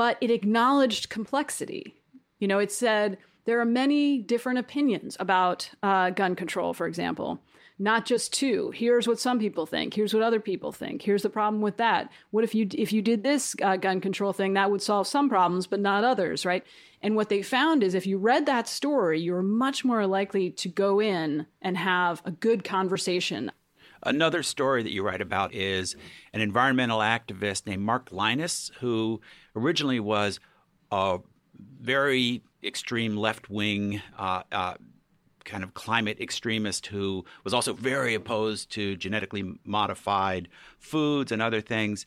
but 0.00 0.16
it 0.22 0.30
acknowledged 0.30 1.10
complexity. 1.10 1.94
You 2.38 2.48
know, 2.48 2.58
it 2.58 2.72
said 2.72 3.18
there 3.44 3.60
are 3.60 3.66
many 3.66 4.16
different 4.16 4.58
opinions 4.58 5.14
about 5.20 5.68
uh, 5.82 6.08
gun 6.08 6.34
control, 6.36 6.72
for 6.72 6.86
example. 6.86 7.38
Not 7.78 8.06
just 8.06 8.32
two. 8.32 8.70
Here's 8.70 9.06
what 9.06 9.20
some 9.20 9.38
people 9.38 9.66
think. 9.66 9.92
Here's 9.92 10.14
what 10.14 10.22
other 10.22 10.40
people 10.40 10.72
think. 10.72 11.02
Here's 11.02 11.22
the 11.22 11.28
problem 11.28 11.60
with 11.60 11.76
that. 11.76 12.10
What 12.30 12.44
if 12.44 12.54
you 12.54 12.66
if 12.72 12.94
you 12.94 13.02
did 13.02 13.22
this 13.22 13.54
uh, 13.60 13.76
gun 13.76 14.00
control 14.00 14.32
thing? 14.32 14.54
That 14.54 14.70
would 14.70 14.80
solve 14.80 15.06
some 15.06 15.28
problems, 15.28 15.66
but 15.66 15.80
not 15.80 16.02
others, 16.02 16.46
right? 16.46 16.64
And 17.02 17.14
what 17.14 17.28
they 17.28 17.42
found 17.42 17.82
is 17.82 17.94
if 17.94 18.06
you 18.06 18.16
read 18.16 18.46
that 18.46 18.68
story, 18.68 19.20
you're 19.20 19.42
much 19.42 19.84
more 19.84 20.06
likely 20.06 20.50
to 20.50 20.68
go 20.70 20.98
in 21.02 21.46
and 21.60 21.76
have 21.76 22.22
a 22.24 22.30
good 22.30 22.64
conversation. 22.64 23.52
Another 24.02 24.42
story 24.42 24.82
that 24.82 24.92
you 24.92 25.02
write 25.02 25.20
about 25.20 25.54
is 25.54 25.94
an 26.32 26.40
environmental 26.40 27.00
activist 27.00 27.66
named 27.66 27.82
Mark 27.82 28.10
Lynas, 28.10 28.72
who 28.76 29.20
originally 29.54 30.00
was 30.00 30.40
a 30.90 31.18
very 31.80 32.42
extreme 32.62 33.16
left 33.16 33.50
wing 33.50 34.00
uh, 34.18 34.42
uh, 34.50 34.74
kind 35.44 35.62
of 35.62 35.74
climate 35.74 36.20
extremist 36.20 36.86
who 36.86 37.24
was 37.44 37.52
also 37.52 37.72
very 37.72 38.14
opposed 38.14 38.70
to 38.70 38.96
genetically 38.96 39.54
modified 39.64 40.48
foods 40.78 41.32
and 41.32 41.42
other 41.42 41.60
things. 41.60 42.06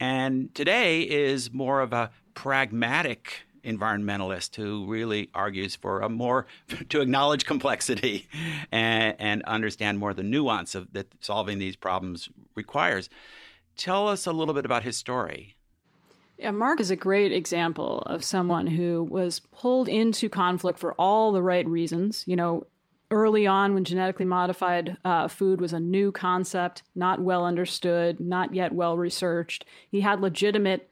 And 0.00 0.54
today 0.54 1.02
is 1.02 1.52
more 1.52 1.80
of 1.80 1.92
a 1.92 2.10
pragmatic 2.34 3.42
environmentalist 3.68 4.56
who 4.56 4.86
really 4.86 5.30
argues 5.34 5.76
for 5.76 6.00
a 6.00 6.08
more 6.08 6.46
to 6.88 7.00
acknowledge 7.00 7.44
complexity 7.44 8.26
and, 8.72 9.14
and 9.18 9.42
understand 9.44 9.98
more 9.98 10.14
the 10.14 10.22
nuance 10.22 10.74
of 10.74 10.92
that 10.92 11.06
solving 11.20 11.58
these 11.58 11.76
problems 11.76 12.28
requires. 12.54 13.08
Tell 13.76 14.08
us 14.08 14.26
a 14.26 14.32
little 14.32 14.54
bit 14.54 14.64
about 14.64 14.82
his 14.82 14.96
story. 14.96 15.56
Yeah, 16.38 16.52
Mark 16.52 16.80
is 16.80 16.90
a 16.90 16.96
great 16.96 17.32
example 17.32 18.02
of 18.06 18.22
someone 18.22 18.68
who 18.68 19.02
was 19.04 19.40
pulled 19.40 19.88
into 19.88 20.28
conflict 20.28 20.78
for 20.78 20.94
all 20.94 21.32
the 21.32 21.42
right 21.42 21.66
reasons. 21.66 22.22
You 22.26 22.36
know, 22.36 22.66
early 23.10 23.46
on 23.46 23.74
when 23.74 23.84
genetically 23.84 24.24
modified 24.24 24.96
uh, 25.04 25.28
food 25.28 25.60
was 25.60 25.72
a 25.72 25.80
new 25.80 26.12
concept, 26.12 26.82
not 26.94 27.20
well 27.20 27.44
understood, 27.44 28.20
not 28.20 28.54
yet 28.54 28.72
well 28.72 28.96
researched, 28.96 29.64
he 29.90 30.00
had 30.00 30.20
legitimate 30.20 30.88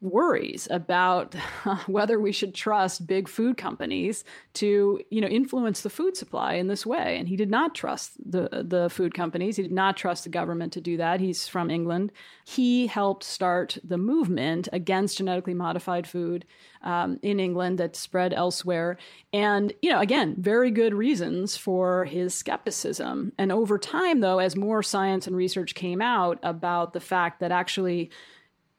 worries 0.00 0.68
about 0.70 1.34
whether 1.86 2.20
we 2.20 2.30
should 2.30 2.54
trust 2.54 3.06
big 3.06 3.28
food 3.28 3.56
companies 3.56 4.22
to 4.54 5.00
you 5.10 5.20
know 5.20 5.26
influence 5.26 5.80
the 5.80 5.90
food 5.90 6.16
supply 6.16 6.54
in 6.54 6.68
this 6.68 6.86
way. 6.86 7.16
And 7.18 7.28
he 7.28 7.36
did 7.36 7.50
not 7.50 7.74
trust 7.74 8.12
the 8.24 8.48
the 8.64 8.88
food 8.90 9.14
companies. 9.14 9.56
He 9.56 9.62
did 9.62 9.72
not 9.72 9.96
trust 9.96 10.24
the 10.24 10.30
government 10.30 10.72
to 10.74 10.80
do 10.80 10.96
that. 10.98 11.20
He's 11.20 11.48
from 11.48 11.70
England. 11.70 12.12
He 12.44 12.86
helped 12.86 13.24
start 13.24 13.78
the 13.82 13.98
movement 13.98 14.68
against 14.72 15.18
genetically 15.18 15.54
modified 15.54 16.06
food 16.06 16.44
um, 16.82 17.18
in 17.22 17.40
England 17.40 17.78
that 17.78 17.96
spread 17.96 18.32
elsewhere. 18.32 18.98
And 19.32 19.72
you 19.82 19.90
know 19.90 20.00
again 20.00 20.36
very 20.38 20.70
good 20.70 20.94
reasons 20.94 21.56
for 21.56 22.04
his 22.04 22.34
skepticism. 22.34 23.32
And 23.36 23.50
over 23.50 23.78
time 23.78 24.20
though 24.20 24.38
as 24.38 24.54
more 24.54 24.82
science 24.82 25.26
and 25.26 25.34
research 25.34 25.74
came 25.74 26.00
out 26.00 26.38
about 26.44 26.92
the 26.92 27.00
fact 27.00 27.40
that 27.40 27.50
actually 27.50 28.10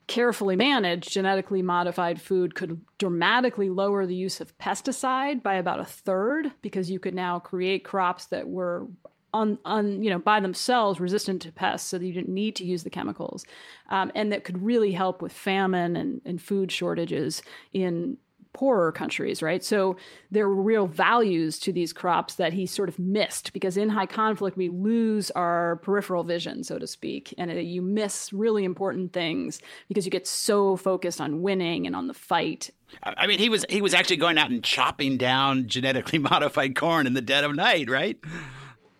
carefully 0.09 0.55
managed, 0.55 1.11
genetically 1.11 1.61
modified 1.61 2.19
food 2.19 2.55
could 2.55 2.81
dramatically 2.97 3.69
lower 3.69 4.05
the 4.07 4.15
use 4.15 4.41
of 4.41 4.57
pesticide 4.57 5.43
by 5.43 5.53
about 5.53 5.79
a 5.79 5.85
third 5.85 6.51
because 6.63 6.89
you 6.89 6.99
could 6.99 7.13
now 7.13 7.37
create 7.37 7.85
crops 7.85 8.25
that 8.25 8.49
were 8.49 8.87
on 9.31 9.59
on 9.63 10.01
you 10.01 10.09
know 10.09 10.17
by 10.17 10.39
themselves 10.39 10.99
resistant 10.99 11.39
to 11.39 11.51
pests 11.51 11.87
so 11.87 11.99
that 11.99 12.05
you 12.05 12.11
didn't 12.11 12.33
need 12.33 12.55
to 12.55 12.65
use 12.65 12.81
the 12.81 12.89
chemicals 12.89 13.45
um, 13.91 14.11
and 14.15 14.31
that 14.31 14.43
could 14.43 14.59
really 14.63 14.91
help 14.91 15.21
with 15.21 15.31
famine 15.31 15.95
and, 15.95 16.19
and 16.25 16.41
food 16.41 16.71
shortages 16.71 17.43
in 17.71 18.17
poorer 18.53 18.91
countries, 18.91 19.41
right? 19.41 19.63
So 19.63 19.95
there 20.31 20.47
were 20.47 20.61
real 20.61 20.87
values 20.87 21.59
to 21.59 21.71
these 21.71 21.93
crops 21.93 22.35
that 22.35 22.53
he 22.53 22.65
sort 22.65 22.89
of 22.89 22.97
missed 22.97 23.53
because 23.53 23.77
in 23.77 23.89
high 23.89 24.05
conflict, 24.05 24.57
we 24.57 24.69
lose 24.69 25.31
our 25.31 25.77
peripheral 25.77 26.23
vision, 26.23 26.63
so 26.63 26.79
to 26.79 26.87
speak, 26.87 27.33
and 27.37 27.51
uh, 27.51 27.55
you 27.55 27.81
miss 27.81 28.33
really 28.33 28.63
important 28.63 29.13
things 29.13 29.61
because 29.87 30.05
you 30.05 30.11
get 30.11 30.27
so 30.27 30.75
focused 30.75 31.21
on 31.21 31.41
winning 31.41 31.85
and 31.85 31.95
on 31.95 32.07
the 32.07 32.13
fight. 32.13 32.71
I 33.03 33.27
mean, 33.27 33.39
he 33.39 33.49
was 33.49 33.65
he 33.69 33.81
was 33.81 33.93
actually 33.93 34.17
going 34.17 34.37
out 34.37 34.49
and 34.49 34.63
chopping 34.63 35.17
down 35.17 35.67
genetically 35.67 36.19
modified 36.19 36.75
corn 36.75 37.07
in 37.07 37.13
the 37.13 37.21
dead 37.21 37.43
of 37.43 37.55
night, 37.55 37.89
right? 37.89 38.19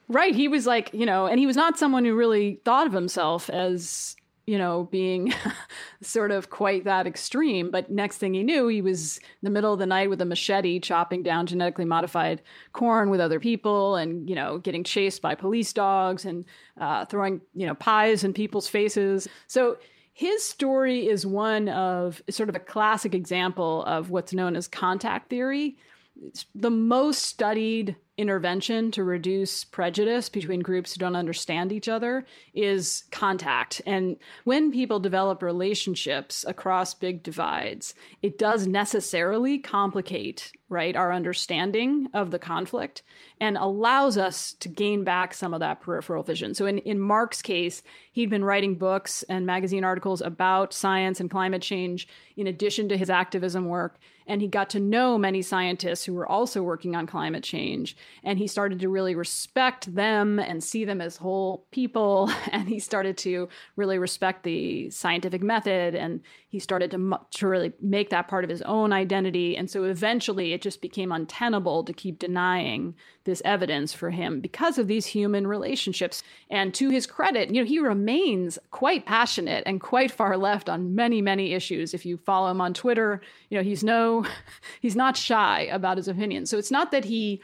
Right. 0.08 0.34
He 0.34 0.48
was 0.48 0.66
like, 0.66 0.92
you 0.94 1.06
know, 1.06 1.28
and 1.28 1.40
he 1.40 1.46
was 1.46 1.56
not 1.56 1.78
someone 1.78 2.04
who 2.04 2.16
really 2.16 2.60
thought 2.66 2.88
of 2.88 2.94
himself 2.94 3.48
as 3.50 4.16
you 4.50 4.58
know, 4.58 4.88
being 4.92 5.32
sort 6.02 6.32
of 6.32 6.50
quite 6.50 6.84
that 6.84 7.06
extreme. 7.06 7.70
But 7.70 7.92
next 7.92 8.18
thing 8.18 8.34
he 8.34 8.42
knew, 8.42 8.68
he 8.68 8.82
was 8.82 9.18
in 9.20 9.44
the 9.44 9.52
middle 9.52 9.72
of 9.72 9.78
the 9.78 9.86
night 9.86 10.10
with 10.10 10.20
a 10.22 10.26
machete 10.26 10.80
chopping 10.80 11.22
down 11.22 11.46
genetically 11.46 11.86
modified 11.86 12.42
corn 12.74 13.12
with 13.12 13.20
other 13.20 13.40
people 13.40 13.96
and, 13.96 14.28
you 14.28 14.34
know, 14.34 14.58
getting 14.58 14.84
chased 14.84 15.22
by 15.22 15.36
police 15.36 15.72
dogs 15.72 16.26
and 16.26 16.46
uh, 16.82 17.06
throwing, 17.06 17.42
you 17.54 17.68
know, 17.68 17.76
pies 17.76 18.24
in 18.24 18.34
people's 18.34 18.68
faces. 18.68 19.28
So 19.46 19.78
his 20.14 20.44
story 20.44 21.08
is 21.08 21.28
one 21.28 21.70
of 21.70 22.20
sort 22.32 22.50
of 22.50 22.56
a 22.56 22.60
classic 22.60 23.14
example 23.14 23.84
of 23.84 24.10
what's 24.10 24.34
known 24.34 24.56
as 24.56 24.68
contact 24.68 25.30
theory. 25.30 25.78
It's 26.26 26.48
the 26.56 26.72
most 26.72 27.22
studied 27.22 27.98
intervention 28.20 28.92
to 28.92 29.04
reduce 29.04 29.64
prejudice 29.64 30.28
between 30.28 30.60
groups 30.60 30.94
who 30.94 31.00
don't 31.00 31.16
understand 31.16 31.72
each 31.72 31.88
other 31.88 32.26
is 32.54 33.06
contact. 33.12 33.82
And 33.86 34.18
when 34.44 34.72
people 34.72 35.00
develop 35.00 35.42
relationships 35.42 36.44
across 36.46 36.94
big 36.94 37.24
divides, 37.24 37.96
it 38.22 38.38
does 38.38 38.68
necessarily 38.68 39.58
complicate, 39.58 40.52
right, 40.70 40.96
our 40.96 41.12
understanding 41.12 42.08
of 42.14 42.32
the 42.32 42.40
conflict 42.40 43.02
and 43.42 43.58
allows 43.58 44.18
us 44.18 44.54
to 44.54 44.70
gain 44.70 45.04
back 45.04 45.34
some 45.34 45.54
of 45.54 45.60
that 45.60 45.82
peripheral 45.82 46.24
vision. 46.24 46.54
So 46.54 46.68
in, 46.68 46.78
in 46.80 47.00
Mark's 47.00 47.42
case, 47.42 47.82
he'd 48.12 48.30
been 48.30 48.46
writing 48.46 48.76
books 48.76 49.24
and 49.24 49.46
magazine 49.46 49.84
articles 49.84 50.22
about 50.22 50.74
science 50.74 51.20
and 51.20 51.30
climate 51.30 51.64
change 51.64 52.08
in 52.38 52.48
addition 52.48 52.88
to 52.90 52.98
his 52.98 53.10
activism 53.10 53.66
work 53.66 54.00
and 54.30 54.44
he 54.44 54.48
got 54.48 54.70
to 54.70 54.80
know 54.80 55.18
many 55.18 55.42
scientists 55.42 56.06
who 56.06 56.14
were 56.14 56.32
also 56.32 56.62
working 56.62 56.96
on 56.96 57.08
climate 57.08 57.44
change 57.44 57.98
and 58.24 58.38
he 58.38 58.46
started 58.46 58.80
to 58.80 58.88
really 58.88 59.16
respect 59.16 59.94
them 59.94 60.40
and 60.40 60.64
see 60.64 60.86
them 60.86 61.02
as 61.02 61.18
whole 61.18 61.66
people 61.72 62.32
and 62.52 62.70
he 62.70 62.80
started 62.80 63.18
to 63.18 63.50
really 63.76 63.98
respect 63.98 64.44
the 64.44 64.90
scientific 64.92 65.42
method 65.42 65.96
and 65.96 66.22
he 66.48 66.60
started 66.60 66.92
to, 66.92 67.20
to 67.32 67.48
really 67.48 67.74
make 67.82 68.12
that 68.12 68.28
part 68.28 68.44
of 68.44 68.50
his 68.50 68.62
own 68.62 68.94
identity 68.94 69.58
and 69.58 69.70
so 69.70 69.84
eventually 69.84 70.54
it 70.60 70.62
just 70.62 70.82
became 70.82 71.14
untenable 71.14 71.86
to 71.86 71.94
keep 71.94 72.20
denying 72.20 72.94
this 73.24 73.42
evidence 73.46 73.94
for 73.94 74.10
him 74.10 74.42
because 74.42 74.78
of 74.78 74.88
these 74.88 75.06
human 75.06 75.48
relationships 75.48 76.22
and 76.50 76.74
to 76.74 76.90
his 76.90 77.08
credit 77.08 77.50
you 77.50 77.62
know 77.62 77.66
he 77.66 77.80
remains 77.80 78.60
quite 78.70 79.06
passionate 79.06 79.64
and 79.66 79.80
quite 79.80 80.12
far 80.12 80.36
left 80.36 80.68
on 80.68 80.94
many 80.96 81.22
many 81.22 81.54
issues 81.54 81.94
if 81.94 82.06
you 82.06 82.18
follow 82.18 82.52
him 82.52 82.60
on 82.60 82.74
twitter 82.74 83.22
you 83.50 83.58
know 83.58 83.64
he's 83.64 83.86
no 83.86 84.26
he's 84.82 84.98
not 84.98 85.16
shy 85.16 85.62
about 85.72 85.96
his 85.96 86.10
opinions 86.10 86.50
so 86.50 86.58
it's 86.58 86.72
not 86.72 86.92
that 86.92 87.06
he 87.06 87.42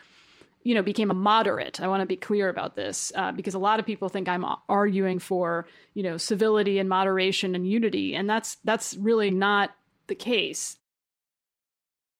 you 0.64 0.74
know, 0.74 0.82
became 0.82 1.12
a 1.12 1.14
moderate. 1.14 1.80
I 1.80 1.88
want 1.88 2.02
to 2.02 2.08
be 2.08 2.16
clear 2.16 2.50
about 2.50 2.76
this 2.76 3.12
uh, 3.14 3.32
because 3.32 3.54
a 3.54 3.60
lot 3.60 3.80
of 3.80 3.86
people 3.86 4.10
think 4.10 4.28
I'm 4.28 4.44
arguing 4.68 5.20
for, 5.20 5.68
you 5.94 6.02
know, 6.02 6.18
civility 6.18 6.80
and 6.80 6.90
moderation 6.90 7.54
and 7.54 7.70
unity, 7.70 8.16
and 8.16 8.28
that's 8.28 8.58
that's 8.64 8.98
really 8.98 9.30
not 9.30 9.70
the 10.08 10.16
case. 10.16 10.78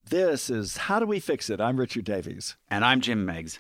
This 0.10 0.52
is 0.52 0.78
How 0.78 1.00
Do 1.00 1.08
We 1.08 1.20
Fix 1.20 1.50
It? 1.50 1.60
I'm 1.60 1.78
Richard 1.78 2.06
Davies. 2.06 2.56
And 2.70 2.86
I'm 2.86 3.02
Jim 3.02 3.26
Meigs 3.26 3.60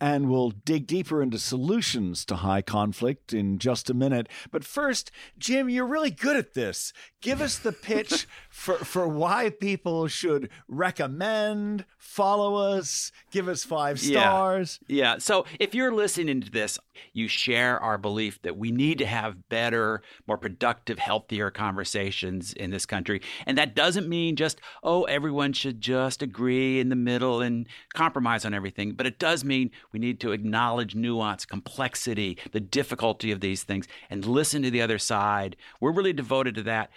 and 0.00 0.30
we'll 0.30 0.50
dig 0.50 0.86
deeper 0.86 1.22
into 1.22 1.38
solutions 1.38 2.24
to 2.24 2.36
high 2.36 2.62
conflict 2.62 3.34
in 3.34 3.58
just 3.58 3.90
a 3.90 3.94
minute. 3.94 4.28
But 4.50 4.64
first, 4.64 5.10
Jim, 5.38 5.68
you're 5.68 5.86
really 5.86 6.10
good 6.10 6.36
at 6.36 6.54
this. 6.54 6.92
Give 7.20 7.42
us 7.42 7.58
the 7.58 7.72
pitch 7.72 8.26
for, 8.50 8.76
for 8.76 9.06
why 9.06 9.50
people 9.50 10.08
should 10.08 10.48
recommend, 10.68 11.84
follow 11.98 12.54
us, 12.54 13.12
give 13.30 13.46
us 13.46 13.62
five 13.62 14.00
stars. 14.00 14.80
Yeah. 14.88 14.96
yeah. 14.96 15.18
So 15.18 15.44
if 15.58 15.74
you're 15.74 15.92
listening 15.92 16.40
to 16.40 16.50
this, 16.50 16.78
you 17.12 17.28
share 17.28 17.78
our 17.80 17.98
belief 17.98 18.40
that 18.42 18.56
we 18.56 18.70
need 18.70 18.98
to 18.98 19.06
have 19.06 19.48
better, 19.48 20.02
more 20.26 20.38
productive, 20.38 20.98
healthier 20.98 21.50
conversations 21.50 22.52
in 22.52 22.70
this 22.70 22.86
country. 22.86 23.20
And 23.46 23.58
that 23.58 23.74
doesn't 23.74 24.08
mean 24.08 24.36
just, 24.36 24.60
oh, 24.82 25.04
everyone 25.04 25.52
should 25.52 25.80
just 25.80 26.22
agree 26.22 26.80
in 26.80 26.88
the 26.88 26.96
middle 26.96 27.40
and 27.40 27.66
compromise 27.94 28.44
on 28.44 28.54
everything. 28.54 28.92
But 28.92 29.06
it 29.06 29.18
does 29.18 29.44
mean 29.44 29.70
we 29.92 29.98
need 29.98 30.20
to 30.20 30.32
acknowledge 30.32 30.94
nuance, 30.94 31.44
complexity, 31.44 32.38
the 32.52 32.60
difficulty 32.60 33.30
of 33.30 33.40
these 33.40 33.62
things, 33.62 33.86
and 34.08 34.24
listen 34.24 34.62
to 34.62 34.70
the 34.70 34.82
other 34.82 34.98
side. 34.98 35.56
We're 35.80 35.92
really 35.92 36.12
devoted 36.12 36.54
to 36.56 36.62
that. 36.64 36.90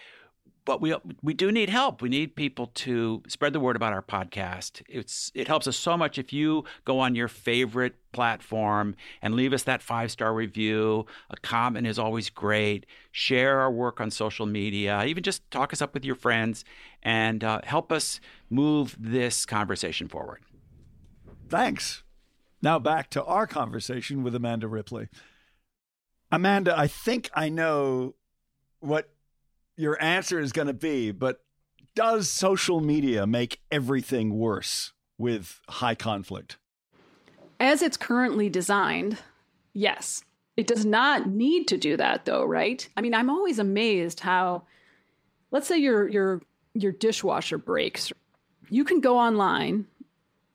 But 0.66 0.80
we 0.80 0.96
we 1.22 1.34
do 1.34 1.52
need 1.52 1.68
help. 1.68 2.02
We 2.02 2.08
need 2.08 2.38
people 2.38 2.68
to 2.68 3.22
spread 3.28 3.52
the 3.52 3.60
word 3.60 3.76
about 3.76 3.92
our 3.92 4.02
podcast. 4.02 4.82
It's 4.88 5.30
it 5.36 5.48
helps 5.48 5.68
us 5.68 5.76
so 5.76 5.98
much 5.98 6.18
if 6.18 6.32
you 6.32 6.64
go 6.86 7.00
on 7.00 7.16
your 7.16 7.28
favorite 7.28 7.96
platform 8.14 8.96
and 9.22 9.34
leave 9.34 9.52
us 9.52 9.64
that 9.64 9.82
five 9.82 10.10
star 10.10 10.34
review. 10.34 11.06
A 11.30 11.36
comment 11.38 11.86
is 11.86 12.00
always 12.00 12.30
great. 12.30 12.86
Share 13.12 13.60
our 13.60 13.72
work 13.72 14.00
on 14.00 14.10
social 14.10 14.46
media. 14.46 15.04
Even 15.04 15.22
just 15.22 15.50
talk 15.52 15.74
us 15.74 15.82
up 15.82 15.94
with 15.94 16.06
your 16.06 16.16
friends 16.16 16.64
and 17.02 17.44
uh, 17.44 17.60
help 17.66 17.92
us 17.92 18.22
move 18.50 18.96
this 18.98 19.46
conversation 19.46 20.08
forward. 20.08 20.44
Thanks. 21.50 22.03
Now 22.64 22.80
back 22.80 23.10
to 23.10 23.24
our 23.26 23.46
conversation 23.46 24.24
with 24.24 24.34
Amanda 24.34 24.70
Ripley. 24.70 25.10
Amanda, 26.32 26.74
I 26.76 26.88
think 26.88 27.30
I 27.36 27.50
know 27.50 28.16
what 28.80 29.10
your 29.76 30.02
answer 30.02 30.40
is 30.40 30.54
going 30.54 30.68
to 30.68 30.74
be, 30.74 31.12
but 31.12 31.44
does 31.94 32.30
social 32.30 32.80
media 32.80 33.28
make 33.28 33.60
everything 33.70 34.38
worse 34.38 34.94
with 35.18 35.60
high 35.68 35.94
conflict? 35.94 36.58
As 37.60 37.82
it's 37.82 37.98
currently 37.98 38.50
designed, 38.50 39.18
yes. 39.74 40.24
It 40.56 40.66
does 40.66 40.86
not 40.86 41.28
need 41.28 41.68
to 41.68 41.78
do 41.78 41.98
that 41.98 42.24
though, 42.24 42.46
right? 42.46 42.88
I 42.96 43.02
mean, 43.02 43.14
I'm 43.14 43.30
always 43.30 43.60
amazed 43.60 44.22
how 44.22 44.64
let's 45.52 45.68
say 45.68 45.78
your 45.78 46.08
your 46.08 46.42
your 46.74 46.94
dishwasher 46.94 47.58
breaks. 47.58 48.14
You 48.70 48.86
can 48.86 49.02
go 49.02 49.18
online 49.18 49.88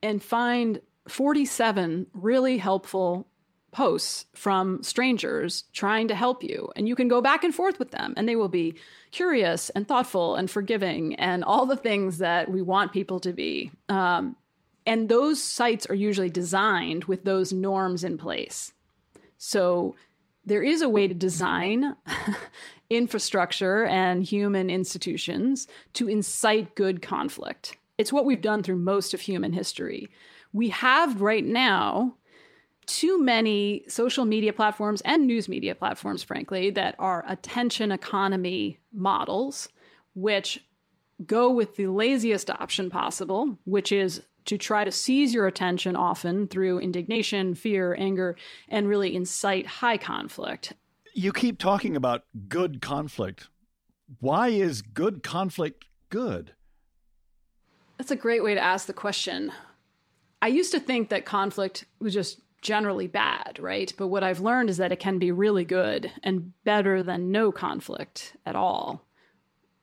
and 0.03 0.23
find 0.23 0.81
47 1.09 2.07
really 2.13 2.59
helpful 2.59 3.27
posts 3.71 4.25
from 4.35 4.83
strangers 4.83 5.65
trying 5.73 6.09
to 6.09 6.15
help 6.15 6.43
you. 6.43 6.71
And 6.75 6.89
you 6.89 6.97
can 6.97 7.09
go 7.09 7.21
back 7.21 7.45
and 7.45 7.55
forth 7.55 7.79
with 7.79 7.91
them, 7.91 8.15
and 8.17 8.29
they 8.29 8.37
will 8.37 8.49
be 8.49 8.75
curious 9.11 9.71
and 9.71 9.87
thoughtful 9.87 10.37
and 10.37 10.51
forgiving 10.51 11.15
and 11.17 11.45
all 11.45 11.67
the 11.67 11.77
things 11.77 12.19
that 12.19 12.51
we 12.51 12.63
want 12.63 12.93
people 12.93 13.21
to 13.21 13.33
be. 13.33 13.71
Um, 13.89 14.37
and 14.87 15.09
those 15.09 15.43
sites 15.43 15.87
are 15.87 15.95
usually 15.95 16.31
designed 16.31 17.05
with 17.05 17.25
those 17.25 17.53
norms 17.53 18.05
in 18.05 18.17
place. 18.17 18.73
So 19.37 19.97
there 20.47 20.63
is 20.63 20.81
a 20.81 20.89
way 20.89 21.07
to 21.07 21.15
design 21.15 21.95
infrastructure 22.91 23.85
and 23.85 24.25
human 24.25 24.71
institutions 24.71 25.69
to 25.93 26.09
incite 26.09 26.75
good 26.75 27.03
conflict. 27.03 27.77
It's 27.99 28.13
what 28.13 28.25
we've 28.25 28.41
done 28.41 28.63
through 28.63 28.77
most 28.77 29.13
of 29.13 29.21
human 29.21 29.53
history 29.53 30.09
we 30.53 30.69
have 30.71 31.21
right 31.21 31.45
now 31.45 32.15
too 32.87 33.23
many 33.23 33.85
social 33.87 34.25
media 34.25 34.53
platforms 34.53 35.03
and 35.03 35.27
news 35.27 35.49
media 35.49 35.75
platforms, 35.75 36.23
frankly, 36.23 36.71
that 36.71 36.95
are 36.99 37.25
attention 37.29 37.93
economy 37.93 38.79
models, 38.93 39.69
which 40.15 40.65
go 41.27 41.51
with 41.51 41.77
the 41.77 41.87
laziest 41.87 42.51
option 42.51 42.89
possible, 42.89 43.59
which 43.65 43.93
is 43.93 44.23
to 44.47 44.57
try 44.57 44.85
to 44.85 44.91
seize 44.91 45.35
your 45.35 45.47
attention 45.47 45.95
often 45.95 46.49
through 46.49 46.79
indignation, 46.79 47.55
fear, 47.55 47.95
anger, 47.99 48.35
and 48.69 48.89
really 48.89 49.15
incite 49.15 49.67
high 49.67 49.99
conflict. 49.99 50.73
You 51.15 51.33
keep 51.33 51.59
talking 51.59 51.95
about 51.97 52.23
good 52.49 52.81
conflict. 52.81 53.49
Why 54.21 54.49
is 54.49 54.81
good 54.81 55.23
conflict 55.23 55.85
good? 56.09 56.55
That's 57.99 58.11
a 58.11 58.17
great 58.17 58.43
way 58.43 58.55
to 58.55 58.61
ask 58.61 58.87
the 58.87 58.95
question. 58.95 59.53
I 60.41 60.49
used 60.49 60.73
to 60.73 60.81
think 60.81 61.09
that 61.09 61.25
conflict 61.25 61.85
was 62.01 62.15
just 62.15 62.41
generally 62.61 63.07
bad, 63.07 63.59
right? 63.61 63.93
But 63.97 64.09
what 64.09 64.25
I've 64.25 64.41
learned 64.41 64.71
is 64.71 64.77
that 64.79 64.93
it 64.93 65.01
can 65.01 65.19
be 65.19 65.33
really 65.33 65.65
good 65.65 66.11
and 66.23 66.53
better 66.65 67.03
than 67.03 67.31
no 67.31 67.53
conflict 67.53 68.37
at 68.45 68.57
all, 68.57 69.05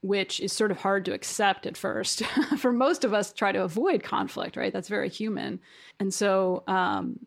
which 0.01 0.39
is 0.39 0.51
sort 0.53 0.71
of 0.71 0.77
hard 0.77 1.05
to 1.05 1.13
accept 1.13 1.65
at 1.65 1.77
first. 1.77 2.23
For 2.57 2.71
most 2.71 3.03
of 3.03 3.13
us, 3.13 3.33
try 3.33 3.51
to 3.51 3.63
avoid 3.63 4.03
conflict, 4.03 4.55
right? 4.57 4.73
That's 4.73 4.89
very 4.89 5.09
human. 5.09 5.59
And 5.99 6.13
so, 6.13 6.63
um, 6.67 7.19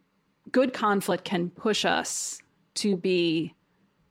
good 0.51 0.73
conflict 0.73 1.25
can 1.25 1.51
push 1.51 1.85
us 1.85 2.41
to 2.75 2.97
be 2.97 3.55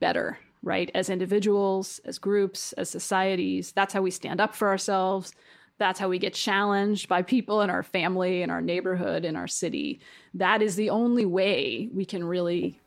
better, 0.00 0.38
right? 0.62 0.90
As 0.94 1.10
individuals, 1.10 2.00
as 2.04 2.18
groups, 2.18 2.72
as 2.74 2.90
societies. 2.90 3.72
That's 3.72 3.94
how 3.94 4.02
we 4.02 4.10
stand 4.10 4.40
up 4.40 4.54
for 4.54 4.68
ourselves. 4.68 5.32
That's 5.78 6.00
how 6.00 6.08
we 6.08 6.18
get 6.18 6.34
challenged 6.34 7.08
by 7.08 7.22
people 7.22 7.62
in 7.62 7.70
our 7.70 7.84
family, 7.84 8.42
in 8.42 8.50
our 8.50 8.60
neighborhood, 8.60 9.24
in 9.24 9.36
our 9.36 9.46
city. 9.46 10.00
That 10.34 10.60
is 10.60 10.74
the 10.74 10.90
only 10.90 11.24
way 11.24 11.88
we 11.92 12.04
can 12.04 12.24
really 12.24 12.80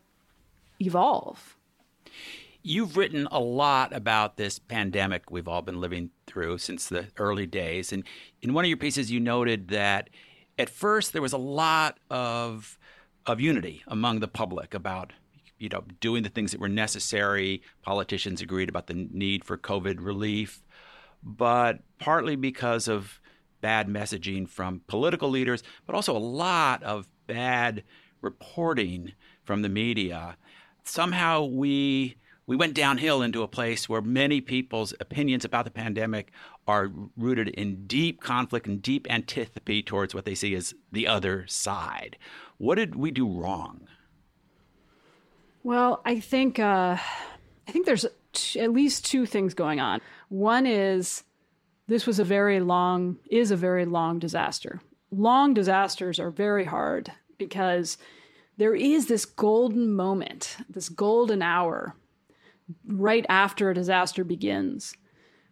evolve. 0.80 1.56
You've 2.63 2.97
written 2.97 3.27
a 3.32 3.39
lot 3.39 3.95
about 3.95 4.38
this 4.38 4.60
pandemic 4.60 5.32
we've 5.32 5.47
all 5.47 5.62
been 5.62 5.80
living 5.80 6.12
through 6.27 6.60
since 6.60 6.88
the 6.88 7.08
early 7.17 7.47
days. 7.47 7.91
And 7.91 8.04
in 8.41 8.54
one 8.54 8.65
of 8.65 8.69
your 8.69 8.77
pieces, 8.77 9.10
you 9.10 9.19
noted 9.19 9.69
that 9.69 10.10
at 10.60 10.69
first 10.69 11.13
there 11.13 11.21
was 11.21 11.34
a 11.34 11.38
lot 11.38 11.97
of, 12.10 12.77
of 13.25 13.39
unity 13.39 13.84
among 13.88 14.19
the 14.19 14.27
public 14.27 14.73
about 14.73 15.13
you 15.58 15.69
know, 15.69 15.84
doing 15.99 16.23
the 16.23 16.30
things 16.30 16.51
that 16.51 16.60
were 16.60 16.67
necessary. 16.67 17.62
Politicians 17.84 18.41
agreed 18.41 18.67
about 18.67 18.88
the 18.88 19.08
need 19.12 19.45
for 19.45 19.58
COVID 19.58 19.97
relief 19.99 20.63
but 21.23 21.79
partly 21.99 22.36
because 22.36 22.88
of 22.88 23.19
bad 23.62 23.88
messaging 23.88 24.47
from 24.47 24.81
political 24.88 25.29
leaders, 25.29 25.63
but 25.86 25.95
also 25.95 26.15
a 26.15 26.19
lot 26.19 26.81
of 26.84 27.07
bad 27.27 27.84
reporting 28.21 29.13
from 29.43 29.62
the 29.62 29.69
media. 29.69 30.38
Somehow 30.84 31.45
we 31.45 32.15
we 32.47 32.55
went 32.55 32.73
downhill 32.73 33.21
into 33.21 33.43
a 33.43 33.47
place 33.47 33.88
where 33.88 34.01
many 34.01 34.41
people's 34.41 34.93
opinions 34.99 35.45
about 35.45 35.63
the 35.63 35.71
pandemic 35.71 36.31
are 36.67 36.91
rooted 37.15 37.49
in 37.49 37.88
deep 37.88 38.19
conflict 38.19 38.67
and 38.67 38.81
deep 38.81 39.07
antipathy 39.10 39.81
towards 39.81 40.13
what 40.13 40.25
they 40.25 40.36
see 40.36 40.55
as 40.55 40.73
the 40.91 41.07
other 41.07 41.45
side. 41.47 42.17
What 42.57 42.75
did 42.75 42.95
we 42.95 43.12
do 43.12 43.27
wrong? 43.27 43.88
Well, 45.63 46.01
I 46.03 46.19
think 46.19 46.60
uh, 46.60 46.97
I 47.67 47.71
think 47.71 47.86
there's 47.86 48.05
t- 48.34 48.60
at 48.60 48.71
least 48.71 49.05
two 49.05 49.25
things 49.25 49.53
going 49.53 49.79
on. 49.79 50.01
One 50.32 50.65
is 50.65 51.26
this 51.89 52.08
was 52.08 52.17
a 52.17 52.24
very 52.24 52.62
long, 52.62 53.17
is 53.30 53.52
a 53.52 53.58
very 53.58 53.84
long 53.84 54.17
disaster. 54.17 54.80
Long 55.12 55.54
disasters 55.54 56.22
are 56.22 56.32
very 56.32 56.63
hard 56.63 57.12
because 57.38 57.98
there 58.56 58.74
is 58.74 59.08
this 59.08 59.26
golden 59.26 59.94
moment, 59.94 60.56
this 60.70 60.88
golden 60.88 61.41
hour 61.41 61.98
right 62.88 63.26
after 63.28 63.70
a 63.70 63.76
disaster 63.76 64.24
begins 64.24 64.94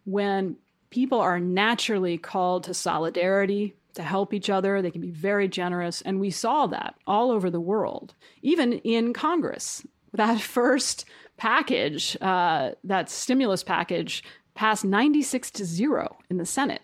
when 0.05 0.55
people 0.91 1.19
are 1.19 1.41
naturally 1.41 2.17
called 2.17 2.63
to 2.63 2.73
solidarity, 2.73 3.75
to 3.95 4.01
help 4.01 4.33
each 4.33 4.49
other. 4.49 4.81
They 4.81 4.91
can 4.91 5.01
be 5.01 5.11
very 5.11 5.49
generous. 5.49 6.01
And 6.03 6.21
we 6.21 6.31
saw 6.31 6.67
that 6.67 6.95
all 7.05 7.31
over 7.31 7.49
the 7.49 7.59
world, 7.59 8.13
even 8.43 8.71
in 8.71 9.11
Congress. 9.11 9.85
That 10.13 10.39
first 10.57 11.03
package, 11.35 12.15
uh, 12.21 12.71
that 12.85 13.09
stimulus 13.09 13.63
package, 13.63 14.23
passed 14.55 14.85
96 14.85 15.51
to 15.51 15.65
zero 15.65 16.17
in 16.29 16.37
the 16.37 16.45
Senate. 16.45 16.81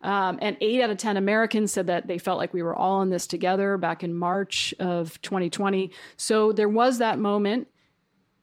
Um, 0.00 0.38
and 0.40 0.56
eight 0.60 0.80
out 0.80 0.90
of 0.90 0.96
10 0.96 1.16
Americans 1.16 1.72
said 1.72 1.88
that 1.88 2.06
they 2.06 2.18
felt 2.18 2.38
like 2.38 2.54
we 2.54 2.62
were 2.62 2.74
all 2.74 3.02
in 3.02 3.10
this 3.10 3.26
together 3.26 3.76
back 3.76 4.04
in 4.04 4.14
March 4.14 4.72
of 4.78 5.20
2020. 5.22 5.90
So 6.16 6.52
there 6.52 6.68
was 6.68 6.98
that 6.98 7.18
moment, 7.18 7.66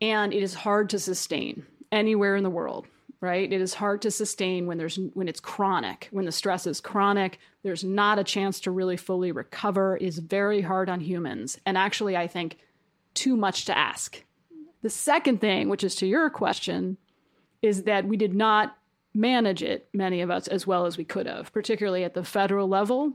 and 0.01 0.33
it 0.33 0.43
is 0.43 0.53
hard 0.53 0.89
to 0.89 0.99
sustain 0.99 1.65
anywhere 1.91 2.35
in 2.35 2.43
the 2.43 2.49
world 2.49 2.87
right? 3.25 3.51
It 3.51 3.59
is 3.59 3.73
hard 3.73 4.03
to 4.03 4.11
sustain 4.11 4.67
when 4.67 4.77
there's 4.77 4.99
when 5.13 5.27
it's 5.27 5.39
chronic 5.39 6.07
when 6.11 6.25
the 6.25 6.31
stress 6.31 6.67
is 6.67 6.79
chronic. 6.79 7.39
There's 7.63 7.83
not 7.83 8.19
a 8.19 8.23
chance 8.23 8.59
to 8.61 8.71
really 8.71 8.97
fully 8.97 9.31
recover. 9.31 9.97
Is 9.97 10.19
very 10.19 10.61
hard 10.61 10.89
on 10.89 10.99
humans. 10.99 11.59
And 11.65 11.77
actually 11.77 12.15
i 12.15 12.27
think 12.27 12.57
too 13.13 13.35
much 13.35 13.65
to 13.65 13.77
ask. 13.77 14.23
The 14.81 14.89
second 14.89 15.41
thing 15.41 15.69
which 15.69 15.83
is 15.83 15.95
to 15.95 16.07
your 16.07 16.29
question 16.29 16.97
is 17.65 17.83
that 17.83 18.05
we 18.05 18.17
did 18.17 18.33
not 18.33 18.77
manage 19.13 19.63
it, 19.63 19.87
many 19.93 20.21
of 20.21 20.29
us, 20.29 20.47
as 20.47 20.67
well 20.67 20.85
as 20.85 20.97
we 20.97 21.03
could 21.03 21.25
have, 21.25 21.51
particularly 21.51 22.03
at 22.03 22.13
the 22.13 22.23
federal 22.23 22.67
level. 22.67 23.13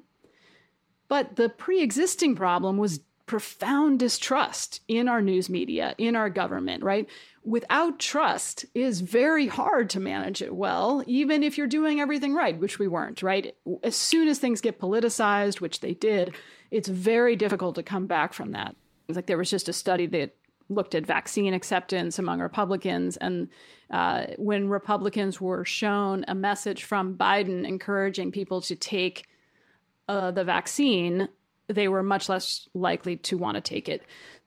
But 1.08 1.36
the 1.36 1.48
pre 1.48 1.82
existing 1.82 2.36
problem 2.36 2.78
was 2.78 3.00
profound 3.26 4.00
distrust 4.00 4.80
in 4.88 5.08
our 5.08 5.22
news 5.22 5.48
media, 5.48 5.94
in 5.98 6.16
our 6.16 6.28
government, 6.28 6.82
right? 6.82 7.08
Without 7.44 8.00
trust, 8.00 8.66
is 8.74 9.02
very 9.02 9.46
hard 9.46 9.88
to 9.90 10.00
manage 10.00 10.42
it 10.42 10.54
well, 10.54 11.04
even 11.06 11.44
if 11.44 11.56
you're 11.56 11.68
doing 11.68 12.00
everything 12.00 12.34
right, 12.34 12.58
which 12.58 12.78
we 12.80 12.88
weren't, 12.88 13.22
right? 13.22 13.54
As 13.84 13.94
soon 13.94 14.26
as 14.26 14.38
things 14.38 14.60
get 14.60 14.80
politicized, 14.80 15.60
which 15.60 15.78
they 15.78 15.94
did, 15.94 16.34
it's 16.72 16.88
very 16.88 17.36
difficult 17.36 17.76
to 17.76 17.84
come 17.84 18.06
back 18.06 18.32
from 18.32 18.50
that. 18.50 18.74
It's 19.08 19.14
like 19.16 19.26
there 19.26 19.38
was 19.38 19.50
just 19.50 19.68
a 19.68 19.72
study 19.72 20.06
that 20.06 20.34
looked 20.70 20.94
at 20.94 21.04
vaccine 21.04 21.52
acceptance 21.52 22.18
among 22.18 22.40
Republicans. 22.40 23.16
And 23.16 23.48
uh, 23.90 24.26
when 24.38 24.68
Republicans 24.68 25.40
were 25.40 25.64
shown 25.64 26.24
a 26.28 26.34
message 26.34 26.84
from 26.84 27.16
Biden 27.16 27.66
encouraging 27.66 28.32
people 28.32 28.60
to 28.62 28.76
take 28.76 29.26
uh, 30.08 30.30
the 30.30 30.44
vaccine, 30.44 31.28
they 31.66 31.88
were 31.88 32.02
much 32.02 32.28
less 32.28 32.68
likely 32.72 33.16
to 33.16 33.36
want 33.36 33.56
to 33.56 33.60
take 33.60 33.88
it. 33.88 34.02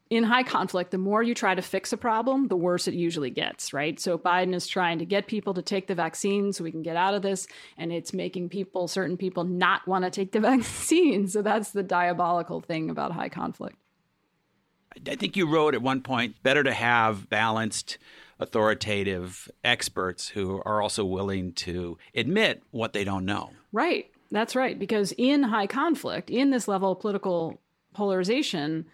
In 0.09 0.23
high 0.23 0.43
conflict, 0.43 0.91
the 0.91 0.97
more 0.97 1.23
you 1.23 1.33
try 1.33 1.55
to 1.55 1.61
fix 1.61 1.91
a 1.91 1.97
problem, 1.97 2.47
the 2.47 2.57
worse 2.57 2.87
it 2.87 2.93
usually 2.93 3.31
gets, 3.31 3.73
right? 3.73 3.99
So 3.99 4.17
Biden 4.17 4.53
is 4.53 4.67
trying 4.67 4.99
to 4.99 5.05
get 5.05 5.27
people 5.27 5.53
to 5.55 5.61
take 5.61 5.87
the 5.87 5.95
vaccine 5.95 6.53
so 6.53 6.63
we 6.63 6.71
can 6.71 6.83
get 6.83 6.95
out 6.95 7.15
of 7.15 7.21
this, 7.21 7.47
and 7.77 7.91
it's 7.91 8.13
making 8.13 8.49
people, 8.49 8.87
certain 8.87 9.17
people, 9.17 9.43
not 9.43 9.87
want 9.87 10.03
to 10.03 10.11
take 10.11 10.31
the 10.31 10.39
vaccine. 10.51 11.27
So 11.27 11.41
that's 11.41 11.71
the 11.71 11.83
diabolical 11.83 12.61
thing 12.61 12.89
about 12.89 13.11
high 13.11 13.29
conflict. 13.29 13.77
I 15.07 15.15
think 15.15 15.35
you 15.35 15.47
wrote 15.47 15.73
at 15.73 15.81
one 15.81 16.01
point 16.01 16.41
better 16.43 16.63
to 16.63 16.73
have 16.73 17.29
balanced, 17.29 17.97
authoritative 18.39 19.49
experts 19.63 20.29
who 20.29 20.61
are 20.65 20.81
also 20.81 21.05
willing 21.05 21.53
to 21.53 21.97
admit 22.13 22.61
what 22.71 22.93
they 22.93 23.03
don't 23.03 23.25
know. 23.25 23.51
Right. 23.71 24.11
That's 24.31 24.55
right. 24.55 24.77
Because 24.77 25.13
in 25.17 25.43
high 25.43 25.67
conflict, 25.67 26.29
in 26.29 26.49
this 26.49 26.67
level 26.67 26.91
of 26.91 26.99
political 26.99 27.61
polarization, 27.93 28.85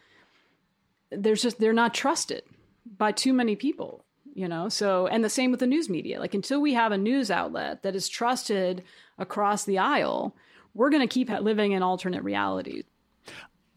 there's 1.12 1.42
just, 1.42 1.60
they're 1.60 1.74
not 1.74 1.94
trusted 1.94 2.44
by 2.98 3.12
too 3.12 3.34
many 3.34 3.56
people, 3.56 4.04
you 4.34 4.48
know? 4.48 4.70
So, 4.70 5.08
and 5.08 5.24
the 5.24 5.30
same 5.30 5.52
with 5.52 5.62
the 5.62 5.68
news 5.68 5.90
media. 5.90 6.20
Like 6.20 6.34
until 6.34 6.62
we 6.62 6.74
have 6.74 6.92
a 6.92 6.98
news 6.98 7.32
outlet 7.32 7.84
that 7.84 7.96
is 7.96 8.10
trusted 8.10 8.84
across 9.18 9.64
the 9.64 9.80
aisle, 9.80 10.36
we're 10.74 10.90
going 10.90 11.08
to 11.08 11.14
keep 11.14 11.30
living 11.30 11.72
in 11.72 11.82
alternate 11.82 12.24
realities. 12.24 12.84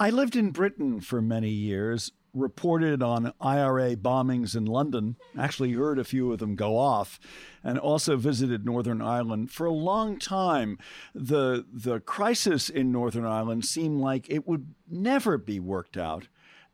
I 0.03 0.11
lived 0.11 0.35
in 0.35 0.51
Britain 0.51 1.01
for 1.01 1.23
many 1.23 1.51
years, 1.51 2.11
reported 2.35 3.05
on 3.05 3.33
IRA 3.41 3.95
bombings 3.95 4.57
in 4.57 4.65
London, 4.65 5.15
actually 5.39 5.75
heard 5.75 5.97
a 5.97 6.03
few 6.03 6.33
of 6.33 6.41
them 6.41 6.57
go 6.57 6.77
off, 6.77 7.21
and 7.63 7.79
also 7.79 8.17
visited 8.17 8.65
Northern 8.65 9.01
Ireland. 9.01 9.53
For 9.53 9.65
a 9.65 9.73
long 9.73 10.19
time, 10.19 10.77
the, 11.15 11.65
the 11.73 12.01
crisis 12.01 12.69
in 12.69 12.91
Northern 12.91 13.25
Ireland 13.25 13.65
seemed 13.65 14.01
like 14.01 14.29
it 14.29 14.45
would 14.45 14.75
never 14.91 15.39
be 15.39 15.61
worked 15.61 15.97
out. 15.97 16.27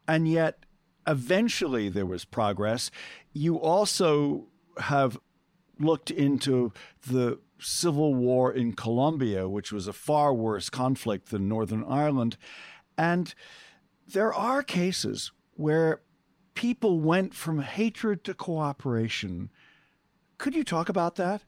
And 0.08 0.26
yet, 0.26 0.64
eventually, 1.06 1.90
there 1.90 2.06
was 2.06 2.24
progress. 2.24 2.90
You 3.34 3.60
also 3.60 4.46
have 4.78 5.18
looked 5.78 6.10
into 6.10 6.72
the 7.06 7.40
civil 7.60 8.14
war 8.14 8.50
in 8.50 8.72
Colombia, 8.72 9.50
which 9.50 9.70
was 9.70 9.86
a 9.86 9.92
far 9.92 10.32
worse 10.32 10.70
conflict 10.70 11.28
than 11.28 11.46
Northern 11.46 11.84
Ireland. 11.84 12.38
And 12.98 13.32
there 14.12 14.34
are 14.34 14.62
cases 14.62 15.30
where 15.54 16.02
people 16.54 16.98
went 16.98 17.32
from 17.32 17.60
hatred 17.60 18.24
to 18.24 18.34
cooperation. 18.34 19.50
Could 20.36 20.56
you 20.56 20.64
talk 20.64 20.88
about 20.88 21.14
that? 21.14 21.42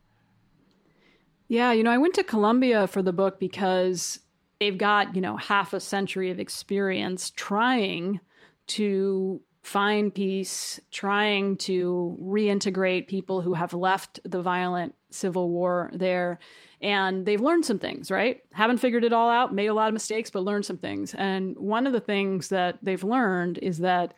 Yeah, 1.49 1.73
you 1.73 1.83
know, 1.83 1.91
I 1.91 1.99
went 1.99 2.15
to 2.15 2.23
Colombia 2.23 2.87
for 2.87 3.03
the 3.03 3.13
book 3.13 3.41
because 3.41 4.21
they've 4.61 4.79
got, 4.79 5.17
you 5.17 5.21
know, 5.21 5.37
half 5.37 5.73
a 5.73 5.81
century 5.81 6.31
of 6.31 6.39
experience 6.39 7.31
trying 7.31 8.21
to 8.69 9.41
find 9.63 10.15
peace, 10.15 10.79
trying 10.93 11.57
to 11.57 12.17
reintegrate 12.23 13.09
people 13.09 13.41
who 13.41 13.55
have 13.55 13.75
left 13.75 14.21
the 14.25 14.41
violent 14.41 14.95
civil 15.11 15.51
war 15.51 15.91
there 15.93 16.39
and 16.81 17.27
they've 17.27 17.41
learned 17.41 17.67
some 17.67 17.79
things, 17.79 18.11
right? 18.11 18.43
Haven't 18.53 18.79
figured 18.79 19.05
it 19.05 19.13
all 19.13 19.29
out, 19.29 19.55
made 19.55 19.67
a 19.67 19.75
lot 19.75 19.89
of 19.89 19.93
mistakes, 19.93 20.31
but 20.31 20.45
learned 20.45 20.65
some 20.65 20.79
things. 20.79 21.15
And 21.15 21.57
one 21.59 21.87
of 21.87 21.93
the 21.93 22.01
things 22.01 22.49
that 22.49 22.79
they've 22.83 23.05
learned 23.05 23.59
is 23.59 23.79
that 23.79 24.15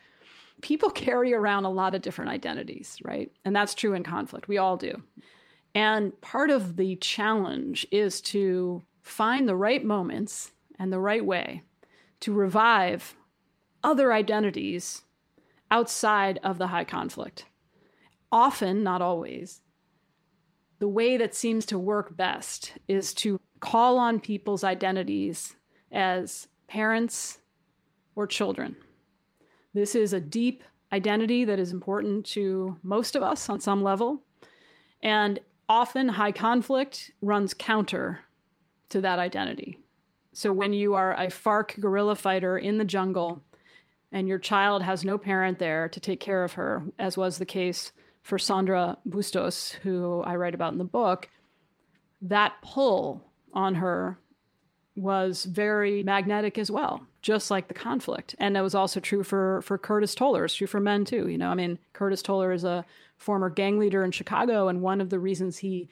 people 0.61 0.89
carry 0.91 1.33
around 1.33 1.65
a 1.65 1.69
lot 1.69 1.95
of 1.95 2.01
different 2.01 2.31
identities, 2.31 2.97
right? 3.03 3.31
And 3.43 3.55
that's 3.55 3.75
true 3.75 3.93
in 3.93 4.03
conflict. 4.03 4.47
We 4.47 4.57
all 4.57 4.77
do. 4.77 5.01
And 5.75 6.19
part 6.21 6.51
of 6.51 6.77
the 6.77 6.95
challenge 6.97 7.85
is 7.91 8.21
to 8.21 8.83
find 9.01 9.47
the 9.47 9.55
right 9.55 9.83
moments 9.83 10.51
and 10.79 10.93
the 10.93 10.99
right 10.99 11.25
way 11.25 11.63
to 12.21 12.31
revive 12.31 13.15
other 13.83 14.13
identities 14.13 15.01
outside 15.69 16.39
of 16.43 16.57
the 16.57 16.67
high 16.67 16.85
conflict. 16.85 17.45
Often, 18.31 18.83
not 18.83 19.01
always, 19.01 19.61
the 20.83 20.87
way 20.89 21.15
that 21.15 21.33
seems 21.33 21.65
to 21.65 21.79
work 21.79 22.17
best 22.17 22.73
is 22.89 23.13
to 23.13 23.39
call 23.61 23.97
on 23.97 24.19
people's 24.19 24.65
identities 24.65 25.55
as 25.93 26.49
parents 26.67 27.37
or 28.17 28.27
children. 28.27 28.75
This 29.73 29.95
is 29.95 30.11
a 30.11 30.19
deep 30.19 30.61
identity 30.91 31.45
that 31.45 31.57
is 31.57 31.71
important 31.71 32.25
to 32.25 32.77
most 32.83 33.15
of 33.15 33.23
us 33.23 33.47
on 33.47 33.61
some 33.61 33.81
level. 33.81 34.23
And 35.01 35.39
often 35.69 36.09
high 36.09 36.33
conflict 36.33 37.11
runs 37.21 37.53
counter 37.53 38.19
to 38.89 38.99
that 38.99 39.19
identity. 39.19 39.79
So 40.33 40.51
when 40.51 40.73
you 40.73 40.95
are 40.95 41.13
a 41.13 41.27
FARC 41.27 41.79
guerrilla 41.79 42.17
fighter 42.17 42.57
in 42.57 42.77
the 42.77 42.83
jungle 42.83 43.41
and 44.11 44.27
your 44.27 44.37
child 44.37 44.83
has 44.83 45.05
no 45.05 45.17
parent 45.17 45.59
there 45.59 45.87
to 45.87 45.99
take 46.01 46.19
care 46.19 46.43
of 46.43 46.51
her, 46.55 46.83
as 46.99 47.15
was 47.15 47.37
the 47.37 47.45
case 47.45 47.93
for 48.23 48.39
Sandra 48.39 48.97
Bustos, 49.05 49.73
who 49.83 50.21
I 50.21 50.35
write 50.37 50.55
about 50.55 50.71
in 50.71 50.79
the 50.79 50.85
book, 50.85 51.29
that 52.21 52.53
pull 52.63 53.21
on 53.53 53.75
her 53.75 54.17
was 54.95 55.43
very 55.45 56.03
magnetic 56.03 56.57
as 56.57 56.71
well, 56.71 57.05
just 57.21 57.51
like 57.51 57.67
the 57.67 57.73
conflict. 57.73 58.35
And 58.39 58.55
that 58.55 58.63
was 58.63 58.75
also 58.75 58.99
true 58.99 59.23
for 59.23 59.61
for 59.63 59.77
Curtis 59.77 60.15
Toler. 60.15 60.45
It's 60.45 60.55
true 60.55 60.67
for 60.67 60.79
men 60.79 61.03
too. 61.03 61.27
You 61.27 61.37
know, 61.37 61.49
I 61.49 61.55
mean, 61.55 61.79
Curtis 61.91 62.21
Toler 62.21 62.51
is 62.51 62.63
a 62.63 62.85
former 63.17 63.49
gang 63.49 63.77
leader 63.77 64.03
in 64.03 64.11
Chicago, 64.11 64.67
and 64.67 64.81
one 64.81 65.01
of 65.01 65.09
the 65.09 65.19
reasons 65.19 65.57
he 65.57 65.89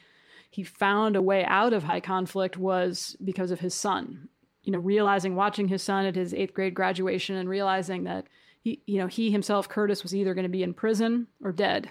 he 0.49 0.63
found 0.63 1.15
a 1.15 1.21
way 1.21 1.43
out 1.45 1.73
of 1.73 1.83
high 1.83 1.99
conflict 1.99 2.57
was 2.57 3.15
because 3.23 3.51
of 3.51 3.59
his 3.59 3.73
son. 3.73 4.29
You 4.63 4.71
know, 4.71 4.79
realizing 4.79 5.35
watching 5.35 5.67
his 5.67 5.81
son 5.81 6.05
at 6.05 6.15
his 6.15 6.33
eighth 6.33 6.53
grade 6.53 6.75
graduation 6.75 7.35
and 7.35 7.49
realizing 7.49 8.03
that 8.03 8.27
he, 8.61 8.83
you 8.85 8.99
know, 8.99 9.07
he 9.07 9.31
himself, 9.31 9.67
Curtis, 9.67 10.03
was 10.03 10.13
either 10.13 10.35
going 10.35 10.43
to 10.43 10.49
be 10.49 10.61
in 10.61 10.75
prison 10.75 11.27
or 11.43 11.51
dead 11.51 11.89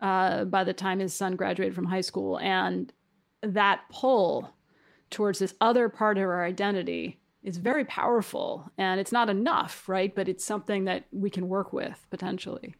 uh, 0.00 0.44
by 0.44 0.64
the 0.64 0.72
time 0.72 1.00
his 1.00 1.14
son 1.14 1.36
graduated 1.36 1.74
from 1.74 1.86
high 1.86 2.00
school, 2.00 2.38
and 2.38 2.92
that 3.42 3.80
pull 3.90 4.50
towards 5.10 5.38
this 5.38 5.54
other 5.60 5.88
part 5.88 6.18
of 6.18 6.24
our 6.24 6.44
identity 6.44 7.20
is 7.42 7.56
very 7.56 7.84
powerful 7.84 8.70
and 8.76 9.00
it's 9.00 9.12
not 9.12 9.30
enough, 9.30 9.88
right? 9.88 10.14
But 10.14 10.28
it's 10.28 10.44
something 10.44 10.84
that 10.84 11.04
we 11.12 11.30
can 11.30 11.48
work 11.48 11.72
with 11.72 12.06
potentially. 12.10 12.74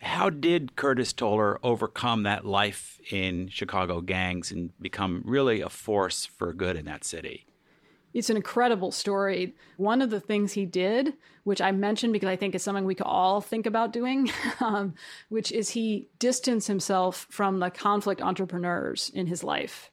How 0.00 0.28
did 0.28 0.76
Curtis 0.76 1.12
Toler 1.12 1.58
overcome 1.62 2.24
that 2.24 2.44
life 2.44 3.00
in 3.10 3.48
Chicago 3.48 4.00
gangs 4.00 4.50
and 4.50 4.70
become 4.80 5.22
really 5.24 5.60
a 5.60 5.70
force 5.70 6.26
for 6.26 6.52
good 6.52 6.76
in 6.76 6.84
that 6.84 7.04
city? 7.04 7.46
It's 8.16 8.30
an 8.30 8.36
incredible 8.36 8.92
story. 8.92 9.54
One 9.76 10.00
of 10.00 10.08
the 10.08 10.20
things 10.20 10.54
he 10.54 10.64
did, 10.64 11.12
which 11.44 11.60
I 11.60 11.70
mentioned 11.70 12.14
because 12.14 12.30
I 12.30 12.36
think 12.36 12.54
is 12.54 12.62
something 12.62 12.86
we 12.86 12.94
could 12.94 13.06
all 13.06 13.42
think 13.42 13.66
about 13.66 13.92
doing, 13.92 14.30
um, 14.60 14.94
which 15.28 15.52
is 15.52 15.68
he 15.70 16.08
distanced 16.18 16.66
himself 16.66 17.26
from 17.28 17.58
the 17.58 17.68
conflict 17.68 18.22
entrepreneurs 18.22 19.10
in 19.14 19.26
his 19.26 19.44
life. 19.44 19.90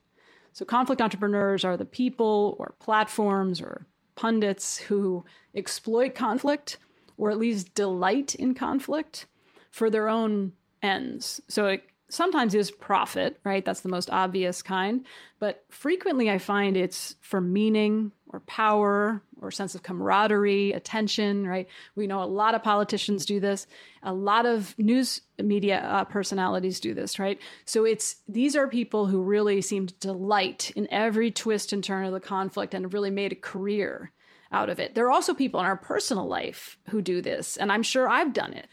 So, 0.54 0.64
conflict 0.64 1.02
entrepreneurs 1.02 1.66
are 1.66 1.76
the 1.76 1.84
people 1.84 2.56
or 2.58 2.74
platforms 2.80 3.60
or 3.60 3.84
pundits 4.14 4.78
who 4.78 5.26
exploit 5.54 6.14
conflict 6.14 6.78
or 7.18 7.30
at 7.30 7.38
least 7.38 7.74
delight 7.74 8.34
in 8.34 8.54
conflict 8.54 9.26
for 9.70 9.90
their 9.90 10.08
own 10.08 10.52
ends. 10.82 11.42
So, 11.48 11.66
it 11.66 11.84
sometimes 12.14 12.54
is 12.54 12.70
profit, 12.70 13.38
right? 13.44 13.64
That's 13.64 13.80
the 13.80 13.88
most 13.88 14.10
obvious 14.10 14.62
kind. 14.62 15.04
But 15.38 15.64
frequently, 15.68 16.30
I 16.30 16.38
find 16.38 16.76
it's 16.76 17.16
for 17.20 17.40
meaning 17.40 18.12
or 18.32 18.40
power 18.40 19.22
or 19.40 19.50
sense 19.50 19.74
of 19.74 19.82
camaraderie, 19.82 20.72
attention, 20.72 21.46
right? 21.46 21.68
We 21.94 22.06
know 22.06 22.22
a 22.22 22.24
lot 22.24 22.54
of 22.54 22.62
politicians 22.62 23.26
do 23.26 23.40
this. 23.40 23.66
A 24.02 24.12
lot 24.12 24.46
of 24.46 24.76
news 24.78 25.20
media 25.38 25.80
uh, 25.80 26.04
personalities 26.04 26.80
do 26.80 26.94
this, 26.94 27.18
right? 27.18 27.38
So 27.64 27.84
it's 27.84 28.16
these 28.26 28.56
are 28.56 28.68
people 28.68 29.06
who 29.06 29.22
really 29.22 29.60
seem 29.60 29.86
to 29.86 29.94
delight 29.94 30.72
in 30.74 30.90
every 30.90 31.30
twist 31.30 31.72
and 31.72 31.84
turn 31.84 32.06
of 32.06 32.12
the 32.12 32.20
conflict 32.20 32.74
and 32.74 32.84
have 32.84 32.94
really 32.94 33.10
made 33.10 33.32
a 33.32 33.36
career 33.36 34.12
out 34.50 34.70
of 34.70 34.78
it. 34.78 34.94
There 34.94 35.06
are 35.06 35.12
also 35.12 35.34
people 35.34 35.60
in 35.60 35.66
our 35.66 35.76
personal 35.76 36.26
life 36.26 36.78
who 36.90 37.02
do 37.02 37.20
this, 37.20 37.56
and 37.56 37.70
I'm 37.70 37.82
sure 37.82 38.08
I've 38.08 38.32
done 38.32 38.52
it 38.54 38.68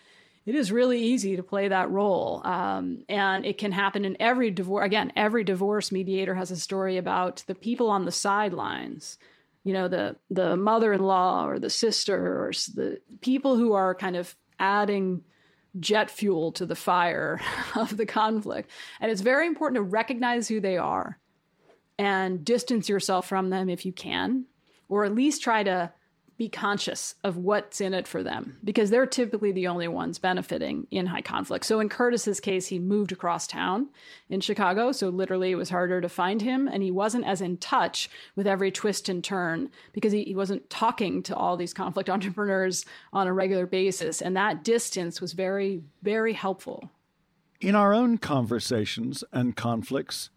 it 0.46 0.56
is 0.56 0.72
really 0.72 1.00
easy 1.00 1.36
to 1.36 1.44
play 1.44 1.68
that 1.68 1.92
role. 1.92 2.42
Um, 2.44 3.04
and 3.08 3.46
it 3.46 3.58
can 3.58 3.72
happen 3.72 4.06
in 4.06 4.18
every 4.20 4.50
divorce. 4.50 4.86
Again, 4.86 5.12
every 5.16 5.44
divorce 5.44 5.92
mediator 5.92 6.34
has 6.34 6.50
a 6.50 6.56
story 6.56 6.98
about 6.98 7.44
the 7.48 7.56
people 7.56 7.90
on 7.90 8.06
the 8.06 8.12
sidelines, 8.12 9.18
you 9.64 9.74
know, 9.74 9.88
the, 9.88 10.16
the 10.32 10.58
mother 10.58 10.94
in 10.94 11.02
law 11.02 11.46
or 11.46 11.60
the 11.60 11.70
sister 11.70 12.44
or 12.44 12.52
the 12.74 13.00
people 13.22 13.56
who 13.56 13.74
are 13.74 13.94
kind 13.94 14.16
of 14.16 14.36
adding 14.60 15.22
jet 15.80 16.10
fuel 16.10 16.52
to 16.54 16.66
the 16.66 16.76
fire 16.76 17.40
of 17.76 17.96
the 17.96 18.06
conflict. 18.08 18.72
And 19.00 19.12
it's 19.12 19.22
very 19.22 19.46
important 19.46 19.78
to 19.78 19.84
recognize 19.84 20.48
who 20.48 20.60
they 20.60 20.78
are 20.78 21.20
and 22.00 22.44
distance 22.44 22.90
yourself 22.90 23.28
from 23.28 23.52
them 23.52 23.70
if 23.70 23.86
you 23.86 23.94
can, 23.94 24.46
or 24.90 25.06
at 25.06 25.14
least 25.14 25.44
try 25.44 25.62
to 25.62 25.94
be 26.42 26.50
conscious 26.50 27.14
of 27.24 27.38
what's 27.38 27.80
in 27.80 27.94
it 27.94 28.08
for 28.08 28.24
them 28.24 28.58
because 28.64 28.90
they're 28.90 29.06
typically 29.06 29.52
the 29.52 29.68
only 29.68 29.88
ones 29.88 30.18
benefiting 30.18 30.88
in 30.90 31.06
high 31.06 31.22
conflict. 31.22 31.64
So 31.64 31.80
in 31.80 31.88
Curtis's 31.88 32.40
case, 32.40 32.66
he 32.66 32.80
moved 32.80 33.12
across 33.12 33.46
town 33.46 33.90
in 34.28 34.42
Chicago, 34.42 34.92
so 34.92 35.10
literally 35.10 35.52
it 35.52 35.56
was 35.56 35.70
harder 35.70 36.02
to 36.02 36.10
find 36.10 36.42
him 36.42 36.68
and 36.68 36.82
he 36.82 36.90
wasn't 36.90 37.28
as 37.28 37.42
in 37.42 37.58
touch 37.58 38.10
with 38.36 38.48
every 38.48 38.72
twist 38.72 39.08
and 39.08 39.24
turn 39.24 39.70
because 39.94 40.12
he, 40.12 40.24
he 40.24 40.34
wasn't 40.34 40.68
talking 40.72 41.22
to 41.22 41.36
all 41.36 41.58
these 41.58 41.76
conflict 41.76 42.10
entrepreneurs 42.16 42.88
on 43.14 43.28
a 43.28 43.34
regular 43.34 43.68
basis 43.68 44.20
and 44.20 44.36
that 44.36 44.64
distance 44.64 45.22
was 45.22 45.34
very 45.34 45.84
very 46.02 46.34
helpful. 46.34 46.90
In 47.60 47.76
our 47.76 47.94
own 47.94 48.18
conversations 48.18 49.24
and 49.32 49.56
conflicts, 49.56 50.32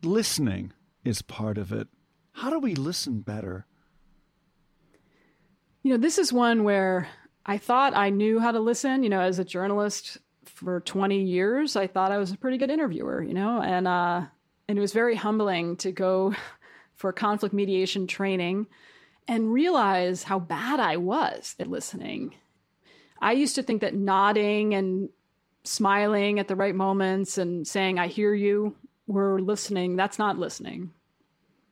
listening 0.00 0.72
is 1.04 1.22
part 1.22 1.58
of 1.58 1.72
it. 1.72 1.88
How 2.34 2.50
do 2.50 2.60
we 2.60 2.76
listen 2.76 3.22
better? 3.22 3.66
You 5.84 5.90
know, 5.92 5.96
this 5.98 6.18
is 6.18 6.32
one 6.32 6.64
where 6.64 7.08
I 7.46 7.58
thought 7.58 7.94
I 7.94 8.08
knew 8.10 8.40
how 8.40 8.50
to 8.50 8.58
listen. 8.58 9.02
You 9.02 9.10
know, 9.10 9.20
as 9.20 9.38
a 9.38 9.44
journalist 9.44 10.18
for 10.46 10.80
20 10.80 11.22
years, 11.22 11.76
I 11.76 11.86
thought 11.86 12.10
I 12.10 12.18
was 12.18 12.32
a 12.32 12.38
pretty 12.38 12.58
good 12.58 12.70
interviewer, 12.70 13.22
you 13.22 13.34
know, 13.34 13.60
and, 13.60 13.86
uh, 13.86 14.22
and 14.66 14.78
it 14.78 14.80
was 14.80 14.94
very 14.94 15.14
humbling 15.14 15.76
to 15.76 15.92
go 15.92 16.34
for 16.96 17.12
conflict 17.12 17.54
mediation 17.54 18.06
training 18.06 18.66
and 19.28 19.52
realize 19.52 20.22
how 20.22 20.38
bad 20.38 20.80
I 20.80 20.96
was 20.96 21.54
at 21.60 21.68
listening. 21.68 22.34
I 23.20 23.32
used 23.32 23.54
to 23.56 23.62
think 23.62 23.82
that 23.82 23.94
nodding 23.94 24.74
and 24.74 25.10
smiling 25.64 26.38
at 26.38 26.48
the 26.48 26.56
right 26.56 26.74
moments 26.74 27.38
and 27.38 27.66
saying, 27.66 27.98
I 27.98 28.08
hear 28.08 28.34
you, 28.34 28.74
were 29.06 29.38
listening. 29.38 29.96
That's 29.96 30.18
not 30.18 30.38
listening 30.38 30.92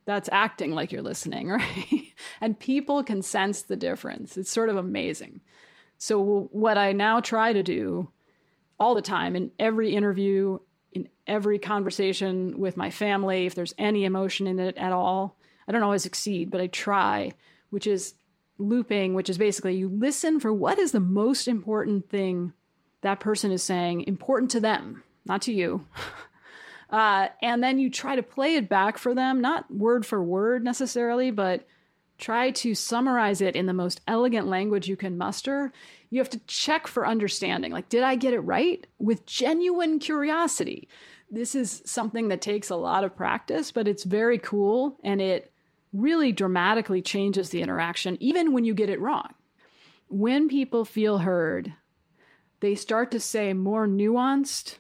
that's 0.04 0.28
acting 0.32 0.72
like 0.72 0.92
you're 0.92 1.02
listening, 1.02 1.48
right? 1.50 2.01
And 2.42 2.58
people 2.58 3.04
can 3.04 3.22
sense 3.22 3.62
the 3.62 3.76
difference. 3.76 4.36
It's 4.36 4.50
sort 4.50 4.68
of 4.68 4.76
amazing. 4.76 5.40
So, 5.96 6.48
what 6.50 6.76
I 6.76 6.92
now 6.92 7.20
try 7.20 7.52
to 7.52 7.62
do 7.62 8.10
all 8.80 8.96
the 8.96 9.00
time 9.00 9.36
in 9.36 9.52
every 9.60 9.94
interview, 9.94 10.58
in 10.90 11.08
every 11.28 11.60
conversation 11.60 12.58
with 12.58 12.76
my 12.76 12.90
family, 12.90 13.46
if 13.46 13.54
there's 13.54 13.74
any 13.78 14.04
emotion 14.04 14.48
in 14.48 14.58
it 14.58 14.76
at 14.76 14.90
all, 14.90 15.38
I 15.68 15.72
don't 15.72 15.84
always 15.84 16.02
succeed, 16.02 16.50
but 16.50 16.60
I 16.60 16.66
try, 16.66 17.30
which 17.70 17.86
is 17.86 18.14
looping, 18.58 19.14
which 19.14 19.30
is 19.30 19.38
basically 19.38 19.76
you 19.76 19.88
listen 19.88 20.40
for 20.40 20.52
what 20.52 20.80
is 20.80 20.90
the 20.90 21.00
most 21.00 21.46
important 21.46 22.10
thing 22.10 22.52
that 23.02 23.20
person 23.20 23.52
is 23.52 23.62
saying, 23.62 24.02
important 24.08 24.50
to 24.50 24.60
them, 24.60 25.04
not 25.24 25.42
to 25.42 25.52
you. 25.52 25.86
Uh, 26.90 27.28
and 27.40 27.64
then 27.64 27.78
you 27.78 27.88
try 27.88 28.14
to 28.14 28.22
play 28.22 28.54
it 28.56 28.68
back 28.68 28.98
for 28.98 29.14
them, 29.14 29.40
not 29.40 29.74
word 29.74 30.04
for 30.04 30.22
word 30.22 30.62
necessarily, 30.62 31.30
but 31.30 31.66
try 32.18 32.50
to 32.50 32.74
summarize 32.74 33.40
it 33.40 33.56
in 33.56 33.66
the 33.66 33.72
most 33.72 34.00
elegant 34.06 34.46
language 34.46 34.88
you 34.88 34.96
can 34.96 35.18
muster. 35.18 35.72
You 36.10 36.18
have 36.20 36.30
to 36.30 36.40
check 36.46 36.86
for 36.86 37.06
understanding. 37.06 37.72
Like, 37.72 37.88
did 37.88 38.02
I 38.02 38.16
get 38.16 38.34
it 38.34 38.40
right? 38.40 38.86
With 38.98 39.26
genuine 39.26 39.98
curiosity. 39.98 40.88
This 41.30 41.54
is 41.54 41.82
something 41.86 42.28
that 42.28 42.42
takes 42.42 42.70
a 42.70 42.76
lot 42.76 43.04
of 43.04 43.16
practice, 43.16 43.72
but 43.72 43.88
it's 43.88 44.04
very 44.04 44.38
cool 44.38 44.98
and 45.02 45.20
it 45.20 45.50
really 45.92 46.32
dramatically 46.32 47.02
changes 47.02 47.50
the 47.50 47.62
interaction, 47.62 48.16
even 48.20 48.52
when 48.52 48.64
you 48.64 48.74
get 48.74 48.90
it 48.90 49.00
wrong. 49.00 49.34
When 50.08 50.48
people 50.48 50.84
feel 50.84 51.18
heard, 51.18 51.72
they 52.60 52.74
start 52.74 53.10
to 53.10 53.20
say 53.20 53.52
more 53.52 53.86
nuanced, 53.86 54.76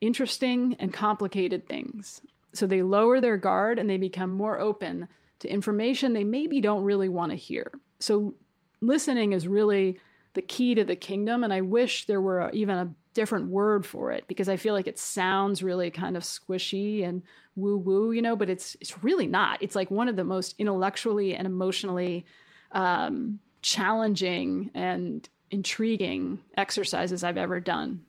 interesting 0.00 0.76
and 0.78 0.92
complicated 0.92 1.66
things. 1.66 2.20
So 2.52 2.66
they 2.66 2.82
lower 2.82 3.20
their 3.20 3.36
guard 3.36 3.78
and 3.78 3.88
they 3.88 3.96
become 3.96 4.30
more 4.30 4.58
open 4.58 5.08
to 5.40 5.48
information 5.48 6.12
they 6.12 6.24
maybe 6.24 6.60
don't 6.60 6.84
really 6.84 7.08
want 7.08 7.30
to 7.30 7.36
hear. 7.36 7.70
So 7.98 8.34
listening 8.80 9.32
is 9.32 9.48
really 9.48 9.98
the 10.34 10.42
key 10.42 10.74
to 10.74 10.84
the 10.84 10.96
kingdom. 10.96 11.44
And 11.44 11.52
I 11.52 11.62
wish 11.62 12.06
there 12.06 12.20
were 12.20 12.50
even 12.52 12.76
a 12.76 12.94
different 13.14 13.48
word 13.48 13.86
for 13.86 14.12
it 14.12 14.24
because 14.28 14.48
I 14.48 14.56
feel 14.56 14.74
like 14.74 14.86
it 14.86 14.98
sounds 14.98 15.62
really 15.62 15.90
kind 15.90 16.16
of 16.16 16.22
squishy 16.22 17.02
and 17.02 17.22
woo 17.56 17.78
woo, 17.78 18.12
you 18.12 18.20
know, 18.20 18.36
but 18.36 18.50
it's 18.50 18.76
it's 18.80 19.02
really 19.02 19.26
not. 19.26 19.62
It's 19.62 19.74
like 19.74 19.90
one 19.90 20.08
of 20.08 20.16
the 20.16 20.24
most 20.24 20.54
intellectually 20.58 21.34
and 21.34 21.46
emotionally 21.46 22.26
um, 22.72 23.40
challenging 23.62 24.70
and 24.74 25.26
intriguing 25.50 26.40
exercises 26.56 27.24
I've 27.24 27.38
ever 27.38 27.58
done. 27.58 28.02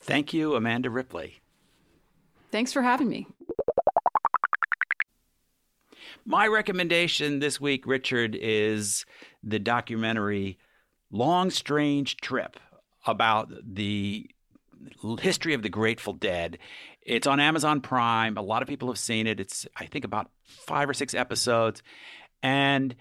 Thank 0.00 0.32
you, 0.32 0.54
Amanda 0.54 0.90
Ripley. 0.90 1.40
Thanks 2.52 2.72
for 2.72 2.82
having 2.82 3.08
me. 3.08 3.26
My 6.26 6.46
recommendation 6.46 7.40
this 7.40 7.60
week, 7.60 7.86
Richard, 7.86 8.34
is 8.34 9.04
the 9.42 9.58
documentary 9.58 10.58
long, 11.10 11.50
strange 11.50 12.16
trip 12.16 12.58
about 13.06 13.52
the 13.62 14.30
history 15.20 15.52
of 15.52 15.62
the 15.62 15.68
Grateful 15.68 16.14
Dead. 16.14 16.56
It's 17.02 17.26
on 17.26 17.40
Amazon 17.40 17.82
Prime. 17.82 18.38
A 18.38 18.42
lot 18.42 18.62
of 18.62 18.68
people 18.68 18.88
have 18.88 18.98
seen 18.98 19.26
it. 19.26 19.38
It's, 19.38 19.66
I 19.76 19.84
think, 19.84 20.06
about 20.06 20.30
five 20.44 20.88
or 20.88 20.94
six 20.94 21.12
episodes. 21.12 21.82
And 22.42 22.96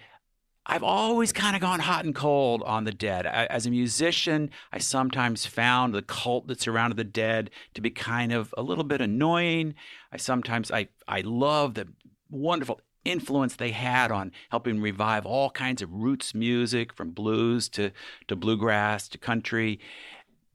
I've 0.66 0.84
always 0.84 1.32
kind 1.32 1.56
of 1.56 1.62
gone 1.62 1.80
hot 1.80 2.04
and 2.04 2.14
cold 2.14 2.62
on 2.64 2.84
the 2.84 2.92
dead. 2.92 3.26
I, 3.26 3.46
as 3.46 3.66
a 3.66 3.72
musician, 3.72 4.50
I 4.74 4.80
sometimes 4.80 5.46
found 5.46 5.94
the 5.94 6.02
cult 6.02 6.48
that 6.48 6.60
surrounded 6.60 6.98
the 6.98 7.06
dead 7.06 7.52
to 7.74 7.80
be 7.80 7.90
kind 7.90 8.34
of 8.34 8.54
a 8.58 8.62
little 8.62 8.84
bit 8.84 9.00
annoying. 9.00 9.76
I 10.12 10.18
sometimes 10.18 10.72
I 10.72 10.90
I 11.08 11.22
love 11.22 11.76
the 11.76 11.88
wonderful 12.30 12.82
influence 13.06 13.56
they 13.56 13.72
had 13.72 14.12
on 14.12 14.32
helping 14.50 14.82
revive 14.82 15.26
all 15.26 15.50
kinds 15.50 15.82
of 15.82 15.94
roots 15.94 16.34
music 16.34 16.94
from 16.94 17.12
blues 17.12 17.70
to 17.70 17.92
to 18.28 18.36
bluegrass 18.36 19.08
to 19.10 19.18
country. 19.18 19.80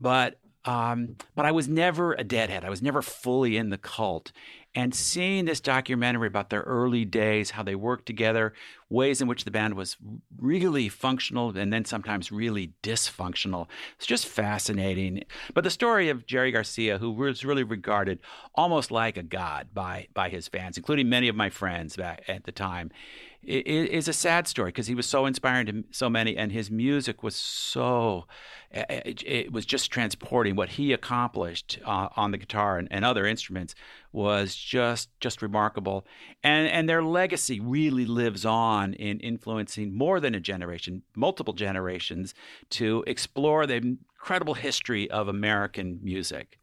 But 0.00 0.38
um, 0.64 1.16
but 1.34 1.46
I 1.46 1.52
was 1.52 1.68
never 1.68 2.12
a 2.14 2.24
deadhead. 2.24 2.64
I 2.64 2.70
was 2.70 2.82
never 2.82 3.00
fully 3.00 3.56
in 3.56 3.70
the 3.70 3.78
cult. 3.78 4.32
And 4.78 4.94
seeing 4.94 5.44
this 5.44 5.58
documentary 5.58 6.28
about 6.28 6.50
their 6.50 6.60
early 6.60 7.04
days, 7.04 7.50
how 7.50 7.64
they 7.64 7.74
worked 7.74 8.06
together, 8.06 8.54
ways 8.88 9.20
in 9.20 9.26
which 9.26 9.44
the 9.44 9.50
band 9.50 9.74
was 9.74 9.96
really 10.38 10.88
functional 10.88 11.58
and 11.58 11.72
then 11.72 11.84
sometimes 11.84 12.30
really 12.30 12.74
dysfunctional, 12.80 13.66
it's 13.96 14.06
just 14.06 14.28
fascinating. 14.28 15.24
But 15.52 15.64
the 15.64 15.70
story 15.70 16.10
of 16.10 16.26
Jerry 16.26 16.52
Garcia, 16.52 16.98
who 16.98 17.10
was 17.10 17.44
really 17.44 17.64
regarded 17.64 18.20
almost 18.54 18.92
like 18.92 19.16
a 19.16 19.24
god 19.24 19.70
by, 19.74 20.06
by 20.14 20.28
his 20.28 20.46
fans, 20.46 20.76
including 20.76 21.08
many 21.08 21.26
of 21.26 21.34
my 21.34 21.50
friends 21.50 21.96
back 21.96 22.22
at 22.28 22.44
the 22.44 22.52
time, 22.52 22.92
is 23.42 24.08
a 24.08 24.12
sad 24.12 24.46
story 24.48 24.68
because 24.68 24.86
he 24.86 24.94
was 24.94 25.06
so 25.06 25.24
inspiring 25.24 25.66
to 25.66 25.84
so 25.90 26.10
many, 26.10 26.36
and 26.36 26.52
his 26.52 26.70
music 26.70 27.22
was 27.22 27.36
so 27.36 28.26
it, 28.70 29.22
it 29.24 29.52
was 29.52 29.64
just 29.64 29.90
transporting 29.90 30.54
what 30.54 30.70
he 30.70 30.92
accomplished 30.92 31.78
uh, 31.84 32.08
on 32.16 32.32
the 32.32 32.38
guitar 32.38 32.78
and, 32.78 32.88
and, 32.90 33.04
other 33.04 33.24
instruments 33.24 33.74
was 34.12 34.54
just 34.54 35.08
just 35.20 35.40
remarkable, 35.40 36.06
and 36.42 36.68
and 36.68 36.88
their 36.88 37.02
legacy 37.02 37.60
really 37.60 38.04
lives 38.04 38.44
on 38.44 38.92
in 38.94 39.20
influencing 39.20 39.96
more 39.96 40.20
than 40.20 40.34
a 40.34 40.40
generation, 40.40 41.02
multiple 41.14 41.54
generations, 41.54 42.34
to 42.70 43.04
explore 43.06 43.66
the 43.66 43.76
incredible 43.76 44.54
history 44.54 45.10
of 45.10 45.28
American 45.28 46.00
music. 46.02 46.58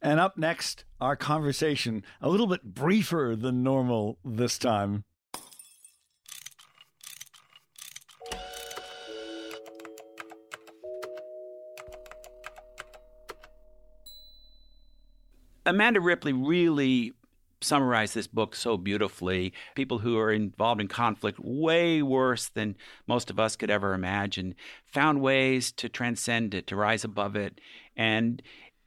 And 0.00 0.20
up 0.20 0.36
next, 0.38 0.84
our 1.00 1.16
conversation, 1.16 2.04
a 2.20 2.28
little 2.28 2.46
bit 2.46 2.62
briefer 2.62 3.34
than 3.36 3.62
normal 3.62 4.18
this 4.24 4.58
time. 4.58 5.04
Amanda 15.68 16.00
Ripley 16.00 16.32
really 16.32 17.12
summarized 17.60 18.14
this 18.14 18.26
book 18.26 18.54
so 18.54 18.76
beautifully. 18.76 19.52
People 19.74 19.98
who 19.98 20.16
are 20.16 20.32
involved 20.32 20.80
in 20.80 20.88
conflict 20.88 21.38
way 21.40 22.02
worse 22.02 22.48
than 22.48 22.76
most 23.06 23.30
of 23.30 23.38
us 23.38 23.54
could 23.56 23.70
ever 23.70 23.92
imagine 23.92 24.54
found 24.86 25.20
ways 25.20 25.70
to 25.72 25.88
transcend 25.88 26.54
it, 26.54 26.66
to 26.68 26.76
rise 26.76 27.04
above 27.04 27.36
it, 27.36 27.60
and 27.96 28.42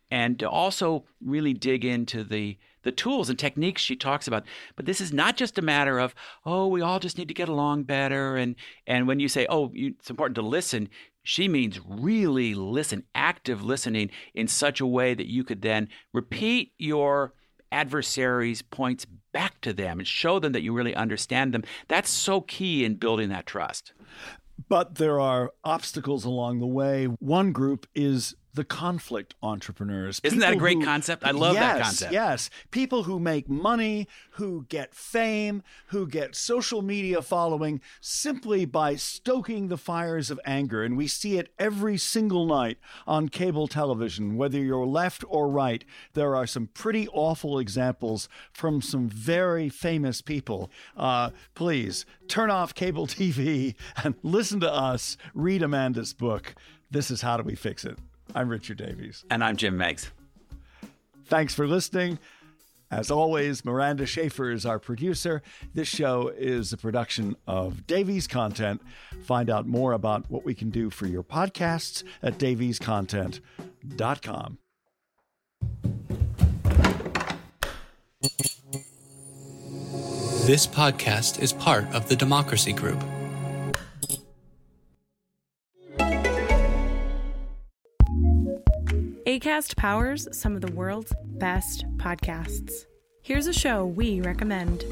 and 0.09 0.39
to 0.39 0.49
also 0.49 1.05
really 1.23 1.53
dig 1.53 1.85
into 1.85 2.23
the 2.23 2.57
the 2.83 2.91
tools 2.91 3.29
and 3.29 3.37
techniques 3.37 3.81
she 3.81 3.95
talks 3.95 4.27
about. 4.27 4.43
But 4.75 4.85
this 4.87 4.99
is 4.99 5.13
not 5.13 5.37
just 5.37 5.59
a 5.59 5.61
matter 5.61 5.99
of, 5.99 6.15
oh, 6.45 6.65
we 6.67 6.81
all 6.81 6.99
just 6.99 7.17
need 7.17 7.27
to 7.27 7.33
get 7.33 7.49
along 7.49 7.83
better. 7.83 8.37
And 8.37 8.55
and 8.87 9.07
when 9.07 9.19
you 9.19 9.27
say, 9.27 9.45
oh, 9.49 9.71
you, 9.73 9.93
it's 9.99 10.09
important 10.09 10.35
to 10.35 10.41
listen, 10.41 10.89
she 11.23 11.47
means 11.47 11.79
really 11.85 12.53
listen, 12.53 13.03
active 13.13 13.63
listening 13.63 14.09
in 14.33 14.47
such 14.47 14.81
a 14.81 14.85
way 14.85 15.13
that 15.13 15.27
you 15.27 15.43
could 15.43 15.61
then 15.61 15.87
repeat 16.13 16.73
your 16.77 17.33
adversary's 17.71 18.61
points 18.61 19.05
back 19.31 19.61
to 19.61 19.73
them 19.73 19.99
and 19.99 20.07
show 20.07 20.39
them 20.39 20.51
that 20.51 20.61
you 20.61 20.73
really 20.73 20.95
understand 20.95 21.53
them. 21.53 21.63
That's 21.87 22.09
so 22.09 22.41
key 22.41 22.83
in 22.83 22.95
building 22.95 23.29
that 23.29 23.45
trust. 23.45 23.93
But 24.67 24.95
there 24.95 25.19
are 25.19 25.51
obstacles 25.63 26.25
along 26.25 26.59
the 26.59 26.67
way. 26.67 27.05
One 27.05 27.51
group 27.51 27.87
is 27.95 28.35
the 28.53 28.63
conflict 28.63 29.35
entrepreneurs. 29.41 30.19
Isn't 30.23 30.39
that 30.39 30.53
a 30.53 30.57
great 30.57 30.79
who, 30.79 30.85
concept? 30.85 31.23
I 31.23 31.31
love 31.31 31.53
yes, 31.53 31.63
that 31.63 31.83
concept. 31.83 32.13
Yes. 32.13 32.49
People 32.71 33.03
who 33.03 33.19
make 33.19 33.49
money, 33.49 34.07
who 34.31 34.65
get 34.67 34.93
fame, 34.93 35.63
who 35.87 36.07
get 36.07 36.35
social 36.35 36.81
media 36.81 37.21
following 37.21 37.81
simply 38.01 38.65
by 38.65 38.95
stoking 38.95 39.67
the 39.67 39.77
fires 39.77 40.29
of 40.29 40.39
anger. 40.45 40.83
And 40.83 40.97
we 40.97 41.07
see 41.07 41.37
it 41.37 41.53
every 41.57 41.97
single 41.97 42.45
night 42.45 42.77
on 43.07 43.29
cable 43.29 43.67
television, 43.67 44.35
whether 44.35 44.59
you're 44.59 44.85
left 44.85 45.23
or 45.27 45.49
right. 45.49 45.83
There 46.13 46.35
are 46.35 46.47
some 46.47 46.67
pretty 46.67 47.07
awful 47.09 47.59
examples 47.59 48.27
from 48.51 48.81
some 48.81 49.07
very 49.07 49.69
famous 49.69 50.21
people. 50.21 50.69
Uh, 50.97 51.31
please 51.55 52.05
turn 52.27 52.49
off 52.49 52.73
cable 52.75 53.07
TV 53.21 53.75
and 54.03 54.15
listen 54.23 54.59
to 54.59 54.71
us 54.71 55.17
read 55.33 55.61
Amanda's 55.61 56.13
book. 56.13 56.55
This 56.89 57.09
is 57.09 57.21
How 57.21 57.37
Do 57.37 57.43
We 57.43 57.55
Fix 57.55 57.85
It? 57.85 57.97
I'm 58.35 58.49
Richard 58.49 58.77
Davies. 58.77 59.23
And 59.29 59.43
I'm 59.43 59.57
Jim 59.57 59.77
Meigs. 59.77 60.11
Thanks 61.25 61.53
for 61.53 61.67
listening. 61.67 62.19
As 62.89 63.09
always, 63.09 63.63
Miranda 63.63 64.05
Schaefer 64.05 64.51
is 64.51 64.65
our 64.65 64.77
producer. 64.77 65.41
This 65.73 65.87
show 65.87 66.27
is 66.27 66.73
a 66.73 66.77
production 66.77 67.37
of 67.47 67.87
Davies 67.87 68.27
Content. 68.27 68.81
Find 69.23 69.49
out 69.49 69.65
more 69.65 69.93
about 69.93 70.29
what 70.29 70.43
we 70.43 70.53
can 70.53 70.71
do 70.71 70.89
for 70.89 71.07
your 71.07 71.23
podcasts 71.23 72.03
at 72.21 72.37
daviescontent.com. 72.37 74.57
This 80.45 80.67
podcast 80.67 81.41
is 81.41 81.53
part 81.53 81.85
of 81.93 82.09
the 82.09 82.15
Democracy 82.15 82.73
Group. 82.73 83.01
ACAST 89.31 89.77
powers 89.77 90.27
some 90.33 90.55
of 90.55 90.61
the 90.61 90.73
world's 90.73 91.13
best 91.23 91.85
podcasts. 91.95 92.85
Here's 93.23 93.47
a 93.47 93.53
show 93.53 93.85
we 93.85 94.19
recommend. 94.19 94.83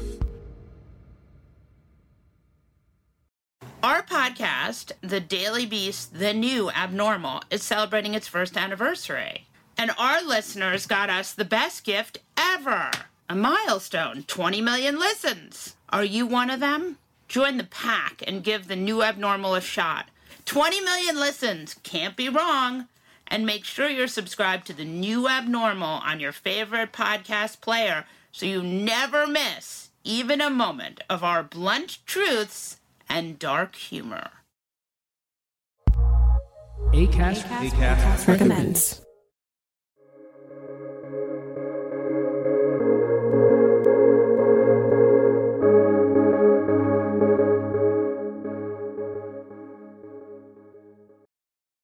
Our 3.82 4.02
podcast, 4.02 4.92
The 5.02 5.20
Daily 5.20 5.66
Beast, 5.66 6.14
The 6.14 6.32
New 6.32 6.70
Abnormal, 6.70 7.42
is 7.50 7.62
celebrating 7.62 8.14
its 8.14 8.28
first 8.28 8.56
anniversary. 8.56 9.44
And 9.76 9.90
our 9.98 10.22
listeners 10.22 10.86
got 10.86 11.10
us 11.10 11.34
the 11.34 11.44
best 11.44 11.84
gift 11.84 12.16
ever 12.38 12.90
a 13.28 13.34
milestone 13.34 14.22
20 14.22 14.62
million 14.62 14.98
listens. 14.98 15.76
Are 15.90 16.02
you 16.02 16.24
one 16.24 16.48
of 16.48 16.60
them? 16.60 16.96
Join 17.28 17.58
the 17.58 17.64
pack 17.64 18.22
and 18.26 18.42
give 18.42 18.68
The 18.68 18.76
New 18.76 19.02
Abnormal 19.02 19.54
a 19.54 19.60
shot. 19.60 20.08
20 20.46 20.80
million 20.80 21.20
listens, 21.20 21.74
can't 21.82 22.16
be 22.16 22.30
wrong 22.30 22.86
and 23.30 23.46
make 23.46 23.64
sure 23.64 23.88
you're 23.88 24.08
subscribed 24.08 24.66
to 24.66 24.72
the 24.72 24.84
new 24.84 25.28
abnormal 25.28 26.00
on 26.04 26.20
your 26.20 26.32
favorite 26.32 26.92
podcast 26.92 27.60
player 27.60 28.04
so 28.32 28.44
you 28.44 28.62
never 28.62 29.26
miss 29.26 29.90
even 30.04 30.40
a 30.40 30.50
moment 30.50 31.00
of 31.08 31.22
our 31.22 31.42
blunt 31.42 31.98
truths 32.06 32.80
and 33.08 33.38
dark 33.38 33.76
humor. 33.76 34.30
ACAST, 36.92 37.44
ACAST, 37.44 37.70
ACAST 37.70 38.26
recommends. 38.26 38.99